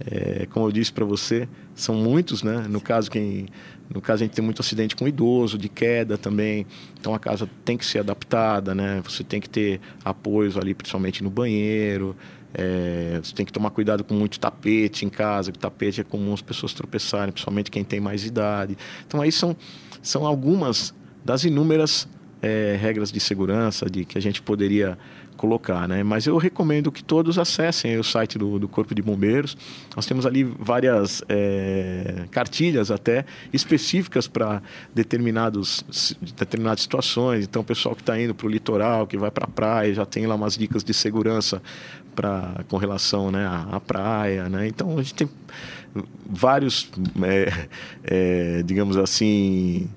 é, 0.07 0.46
como 0.50 0.66
eu 0.66 0.72
disse 0.72 0.92
para 0.92 1.05
você, 1.05 1.48
são 1.74 1.96
muitos, 1.96 2.44
né? 2.44 2.64
No 2.68 2.81
caso 2.81 3.11
quem 3.11 3.46
no 3.92 4.01
caso, 4.01 4.23
a 4.23 4.27
gente 4.27 4.35
tem 4.35 4.44
muito 4.44 4.61
acidente 4.61 4.97
com 4.97 5.07
idoso, 5.07 5.59
de 5.59 5.68
queda 5.68 6.16
também. 6.16 6.66
Então, 6.99 7.14
a 7.14 7.18
casa 7.18 7.49
tem 7.64 7.77
que 7.77 7.85
ser 7.85 8.01
adaptada, 8.01 8.75
né? 8.75 9.03
Você 9.05 9.23
tem 9.23 9.40
que 9.40 9.49
ter 9.49 9.81
apoios 10.05 10.57
ali, 10.57 10.75
principalmente 10.75 11.23
no 11.23 11.31
banheiro. 11.31 12.16
É, 12.55 13.20
você 13.23 13.35
tem 13.35 13.44
que 13.44 13.53
tomar 13.53 13.70
cuidado 13.70 14.05
com 14.05 14.14
muito 14.14 14.38
tapete 14.38 15.05
em 15.05 15.09
casa, 15.09 15.51
que 15.51 15.59
tapete 15.59 16.01
é 16.01 16.05
comum 16.05 16.33
as 16.33 16.40
pessoas 16.40 16.73
tropeçarem, 16.73 17.33
principalmente 17.33 17.70
quem 17.70 17.85
tem 17.85 18.01
mais 18.01 18.25
idade. 18.25 18.77
Então, 19.07 19.20
aí 19.20 19.33
são, 19.33 19.57
são 20.01 20.25
algumas 20.25 20.94
das 21.25 21.44
inúmeras 21.44 22.09
é, 22.40 22.77
regras 22.81 23.11
de 23.11 23.18
segurança 23.20 23.88
de 23.90 24.05
que 24.05 24.16
a 24.18 24.20
gente 24.20 24.40
poderia 24.40 24.99
colocar, 25.37 25.87
né? 25.88 26.03
Mas 26.03 26.27
eu 26.27 26.37
recomendo 26.37 26.90
que 26.90 27.03
todos 27.03 27.38
acessem 27.38 27.99
o 27.99 28.05
site 28.05 28.38
do, 28.38 28.59
do 28.59 28.68
Corpo 28.68 28.94
de 28.94 29.03
Bombeiros. 29.03 29.57
Nós 29.94 30.07
temos 30.07 30.27
ali 30.27 30.44
várias 30.44 31.23
é, 31.29 32.25
cartilhas 32.31 32.90
até 32.90 33.25
específicas 33.53 34.27
para 34.27 34.62
determinados 34.94 35.85
determinadas 36.37 36.83
situações. 36.83 37.44
Então, 37.44 37.62
o 37.62 37.64
pessoal 37.64 37.94
que 37.94 38.03
está 38.03 38.18
indo 38.20 38.35
para 38.35 38.47
o 38.47 38.51
litoral, 38.51 39.07
que 39.07 39.16
vai 39.16 39.31
para 39.31 39.44
a 39.44 39.49
praia, 39.49 39.92
já 39.92 40.07
tem 40.07 40.27
lá 40.27 40.35
umas 40.35 40.57
dicas 40.57 40.85
de 40.85 40.94
segurança 40.94 41.62
para 42.14 42.64
com 42.68 42.77
relação, 42.77 43.31
né, 43.31 43.44
à, 43.47 43.77
à 43.77 43.81
praia, 43.81 44.49
né? 44.49 44.68
Então, 44.68 44.99
a 44.99 45.03
gente 45.03 45.14
tem 45.14 45.29
vários, 46.27 46.90
é, 47.23 47.68
é, 48.05 48.62
digamos 48.62 48.97
assim 48.97 49.88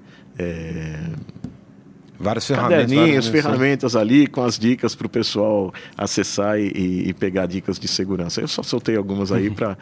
Várias 2.19 2.47
ferramentas. 2.47 2.91
Caderninhos, 2.91 3.27
ferramentas 3.27 3.95
ali 3.95 4.27
com 4.27 4.43
as 4.43 4.58
dicas 4.58 4.95
para 4.95 5.08
o 5.08 5.10
pessoal 5.10 5.73
acessar 5.97 6.60
e, 6.60 7.10
e, 7.10 7.13
pegar 7.13 7.45
dicas 7.45 7.77
de 7.80 7.88
segurança. 7.88 8.41
Eu 8.41 8.47
só 8.47 8.63
soltei 8.63 8.95
algumas 8.95 9.32
aí 9.32 9.49
uhum. 9.49 9.56
para 9.56 9.77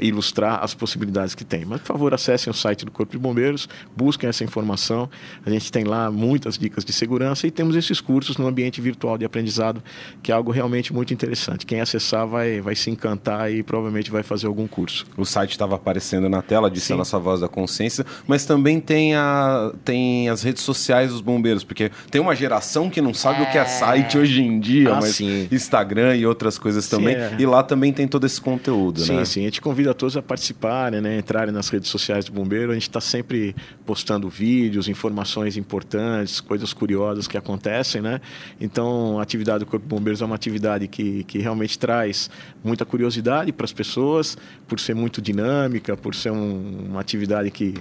ilustrar 0.00 0.62
as 0.62 0.74
possibilidades 0.74 1.34
que 1.34 1.44
tem. 1.44 1.64
Mas, 1.64 1.80
por 1.80 1.88
favor, 1.88 2.14
acessem 2.14 2.50
o 2.50 2.54
site 2.54 2.84
do 2.84 2.90
Corpo 2.90 3.12
de 3.12 3.18
Bombeiros, 3.18 3.68
busquem 3.96 4.28
essa 4.28 4.44
informação. 4.44 5.08
A 5.44 5.50
gente 5.50 5.70
tem 5.72 5.84
lá 5.84 6.10
muitas 6.10 6.56
dicas 6.56 6.84
de 6.84 6.92
segurança 6.92 7.46
e 7.46 7.50
temos 7.50 7.74
esses 7.74 8.00
cursos 8.00 8.36
no 8.36 8.46
ambiente 8.46 8.80
virtual 8.80 9.18
de 9.18 9.24
aprendizado, 9.24 9.82
que 10.22 10.30
é 10.30 10.34
algo 10.34 10.50
realmente 10.50 10.92
muito 10.92 11.12
interessante. 11.12 11.66
Quem 11.66 11.80
acessar 11.80 12.26
vai, 12.26 12.60
vai 12.60 12.74
se 12.74 12.90
encantar 12.90 13.52
e 13.52 13.62
provavelmente 13.62 14.10
vai 14.10 14.22
fazer 14.22 14.46
algum 14.46 14.66
curso. 14.66 15.04
O 15.16 15.24
site 15.24 15.50
estava 15.50 15.74
aparecendo 15.74 16.28
na 16.28 16.42
tela, 16.42 16.70
disse 16.70 16.92
a 16.92 16.96
nossa 16.96 17.18
voz 17.18 17.40
da 17.40 17.48
consciência, 17.48 18.06
mas 18.26 18.44
também 18.44 18.80
tem, 18.80 19.14
a, 19.14 19.72
tem 19.84 20.28
as 20.28 20.42
redes 20.42 20.62
sociais 20.62 21.10
dos 21.10 21.20
bombeiros 21.20 21.55
brasileiros, 21.56 21.64
porque 21.64 21.90
tem 22.10 22.20
uma 22.20 22.34
geração 22.34 22.90
que 22.90 23.00
não 23.00 23.14
sabe 23.14 23.40
é... 23.40 23.42
o 23.42 23.50
que 23.50 23.58
é 23.58 23.64
site 23.64 24.18
hoje 24.18 24.42
em 24.42 24.60
dia, 24.60 24.92
ah, 24.92 24.96
mas 24.96 25.16
sim. 25.16 25.48
Instagram 25.50 26.16
e 26.16 26.26
outras 26.26 26.58
coisas 26.58 26.88
também. 26.88 27.14
Sim, 27.14 27.20
é. 27.20 27.36
E 27.38 27.46
lá 27.46 27.62
também 27.62 27.92
tem 27.92 28.06
todo 28.06 28.26
esse 28.26 28.40
conteúdo, 28.40 29.00
sim, 29.00 29.14
né? 29.14 29.24
Sim, 29.24 29.32
sim. 29.32 29.40
A 29.42 29.44
gente 29.44 29.60
convida 29.60 29.94
todos 29.94 30.16
a 30.16 30.22
participarem, 30.22 31.00
né? 31.00 31.18
Entrarem 31.18 31.52
nas 31.52 31.68
redes 31.68 31.88
sociais 31.88 32.26
do 32.26 32.32
Bombeiro. 32.32 32.70
A 32.70 32.74
gente 32.74 32.88
está 32.88 33.00
sempre 33.00 33.54
postando 33.84 34.28
vídeos, 34.28 34.88
informações 34.88 35.56
importantes, 35.56 36.40
coisas 36.40 36.72
curiosas 36.72 37.26
que 37.26 37.36
acontecem, 37.36 38.00
né? 38.02 38.20
Então, 38.60 39.18
a 39.18 39.22
atividade 39.22 39.60
do 39.60 39.66
Corpo 39.66 39.86
de 39.86 39.94
Bombeiros 39.94 40.20
é 40.20 40.24
uma 40.24 40.34
atividade 40.34 40.86
que, 40.88 41.24
que 41.24 41.38
realmente 41.38 41.78
traz 41.78 42.30
muita 42.62 42.84
curiosidade 42.84 43.52
para 43.52 43.64
as 43.64 43.72
pessoas, 43.72 44.36
por 44.66 44.78
ser 44.80 44.94
muito 44.94 45.22
dinâmica, 45.22 45.96
por 45.96 46.14
ser 46.14 46.30
um, 46.30 46.86
uma 46.90 47.00
atividade 47.00 47.50
que 47.50 47.74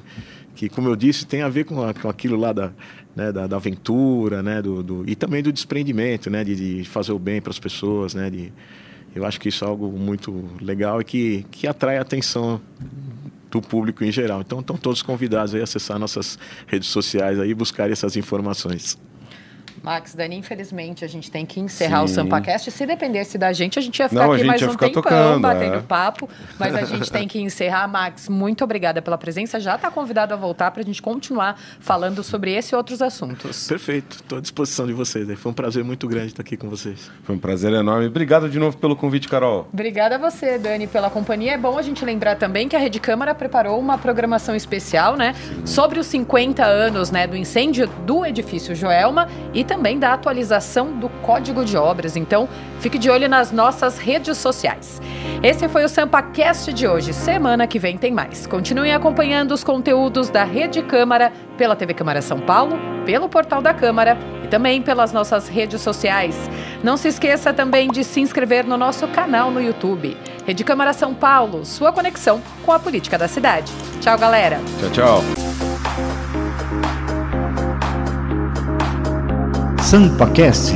que, 0.56 0.70
como 0.70 0.88
eu 0.88 0.96
disse, 0.96 1.26
tem 1.28 1.42
a 1.42 1.50
ver 1.50 1.66
com, 1.66 1.84
a, 1.84 1.94
com 1.94 2.10
aquilo 2.10 2.38
lá 2.38 2.54
da, 2.54 2.72
né, 3.16 3.32
da, 3.32 3.48
da, 3.48 3.56
aventura, 3.56 4.44
né, 4.44 4.62
do, 4.62 4.84
do, 4.84 5.04
e 5.10 5.16
também 5.16 5.42
do 5.42 5.52
desprendimento, 5.52 6.30
né, 6.30 6.44
de, 6.44 6.56
de 6.84 6.90
fazer 6.90 7.14
o 7.14 7.20
bem 7.20 7.42
para 7.42 7.52
as 7.52 7.60
pessoas, 7.60 8.14
né, 8.14 8.30
de, 8.30 8.52
eu 9.16 9.26
acho 9.26 9.40
que 9.40 9.50
isso 9.50 9.64
é 9.64 9.68
algo 9.68 9.90
muito 9.98 10.44
legal 10.62 11.00
e 11.00 11.04
que, 11.04 11.46
que 11.50 11.68
atrai 11.68 11.98
a 11.98 12.02
atenção 12.02 12.60
do 13.50 13.62
público 13.62 14.04
em 14.04 14.12
geral. 14.12 14.42
Então, 14.42 14.60
estão 14.60 14.76
todos 14.76 15.02
convidados 15.02 15.56
a 15.56 15.64
acessar 15.64 15.98
nossas 15.98 16.38
redes 16.68 16.90
sociais 16.90 17.40
aí 17.40 17.52
e 17.52 17.54
buscar 17.54 17.90
essas 17.90 18.18
informações. 18.18 18.98
Max, 19.86 20.16
Dani, 20.16 20.36
infelizmente 20.36 21.06
a 21.06 21.08
gente 21.08 21.30
tem 21.30 21.46
que 21.46 21.60
encerrar 21.60 22.00
Sim. 22.00 22.06
o 22.06 22.08
SampaCast. 22.08 22.72
Se 22.72 22.88
dependesse 22.88 23.38
da 23.38 23.54
gente, 23.54 23.78
a 23.78 23.82
gente 23.84 24.00
ia 24.00 24.10
ficar 24.10 24.26
Não, 24.26 24.34
aqui 24.34 24.44
mais 24.44 24.60
um 24.64 24.74
tempão 24.74 24.90
tocando, 24.90 25.42
batendo 25.42 25.76
é. 25.76 25.82
papo. 25.82 26.28
Mas 26.58 26.74
a 26.74 26.82
gente 26.86 27.12
tem 27.12 27.28
que 27.28 27.40
encerrar. 27.40 27.88
Max, 27.88 28.28
muito 28.28 28.64
obrigada 28.64 29.00
pela 29.00 29.16
presença. 29.16 29.60
Já 29.60 29.76
está 29.76 29.92
convidado 29.92 30.34
a 30.34 30.38
voltar 30.38 30.72
para 30.72 30.82
a 30.82 30.84
gente 30.84 31.04
continuar 31.04 31.62
falando 31.80 32.24
sobre 32.24 32.52
esse 32.52 32.74
e 32.74 32.76
outros 32.76 33.00
assuntos. 33.00 33.68
Perfeito. 33.68 34.16
Estou 34.16 34.40
à 34.40 34.42
disposição 34.42 34.88
de 34.88 34.94
vocês. 34.94 35.30
Foi 35.38 35.52
um 35.52 35.54
prazer 35.56 35.84
muito 35.84 36.08
grande 36.08 36.28
estar 36.28 36.42
aqui 36.42 36.58
com 36.58 36.68
vocês. 36.68 37.12
Foi 37.24 37.36
um 37.36 37.40
prazer 37.40 37.72
enorme. 37.72 38.08
Obrigado 38.08 38.50
de 38.50 38.58
novo 38.58 38.78
pelo 38.78 38.96
convite, 38.96 39.28
Carol. 39.28 39.68
Obrigada 39.72 40.16
a 40.16 40.18
você, 40.18 40.58
Dani, 40.58 40.88
pela 40.88 41.12
companhia. 41.12 41.54
É 41.54 41.58
bom 41.60 41.78
a 41.78 41.84
gente 41.84 42.04
lembrar 42.04 42.38
também 42.38 42.68
que 42.68 42.76
a 42.76 42.80
Rede 42.80 43.00
Câmara 43.00 43.36
preparou 43.36 43.80
uma 43.80 44.00
programação 44.00 44.56
especial, 44.56 45.16
né? 45.16 45.36
Sim. 45.36 45.68
Sobre 45.68 46.00
os 46.00 46.08
50 46.08 46.66
anos 46.66 47.12
né, 47.12 47.28
do 47.28 47.38
incêndio 47.38 47.88
do 48.04 48.26
edifício 48.26 48.74
Joelma 48.74 49.30
e 49.54 49.64
também 49.64 49.75
também 49.76 50.00
da 50.00 50.14
atualização 50.14 50.94
do 50.94 51.10
Código 51.10 51.66
de 51.66 51.76
Obras. 51.76 52.16
Então, 52.16 52.48
fique 52.80 52.98
de 52.98 53.10
olho 53.10 53.28
nas 53.28 53.52
nossas 53.52 53.98
redes 53.98 54.38
sociais. 54.38 55.02
Esse 55.44 55.68
foi 55.68 55.84
o 55.84 55.90
SampaCast 55.90 56.72
de 56.72 56.88
hoje. 56.88 57.12
Semana 57.12 57.68
que 57.68 57.78
vem 57.78 57.98
tem 57.98 58.12
mais. 58.12 58.48
Continuem 58.48 58.94
acompanhando 58.94 59.52
os 59.52 59.66
conteúdos 59.66 60.30
da 60.30 60.46
Rede 60.46 60.82
Câmara 60.82 61.32
pela 61.58 61.76
TV 61.76 61.94
Câmara 61.94 62.22
São 62.22 62.40
Paulo, 62.40 62.80
pelo 63.06 63.28
portal 63.28 63.62
da 63.62 63.74
Câmara 63.74 64.18
e 64.44 64.48
também 64.48 64.82
pelas 64.82 65.12
nossas 65.12 65.50
redes 65.50 65.82
sociais. 65.82 66.50
Não 66.82 66.96
se 66.96 67.10
esqueça 67.10 67.54
também 67.54 67.90
de 67.92 68.04
se 68.06 68.22
inscrever 68.22 68.66
no 68.66 68.78
nosso 68.78 69.06
canal 69.10 69.52
no 69.52 69.62
YouTube. 69.62 70.16
Rede 70.46 70.64
Câmara 70.64 70.94
São 70.94 71.14
Paulo, 71.14 71.66
sua 71.66 71.92
conexão 71.92 72.42
com 72.66 72.72
a 72.72 72.80
política 72.80 73.18
da 73.18 73.28
cidade. 73.28 73.74
Tchau, 74.00 74.18
galera. 74.18 74.60
Tchau, 74.80 74.90
tchau. 74.92 75.45
SampaCast 79.86 80.74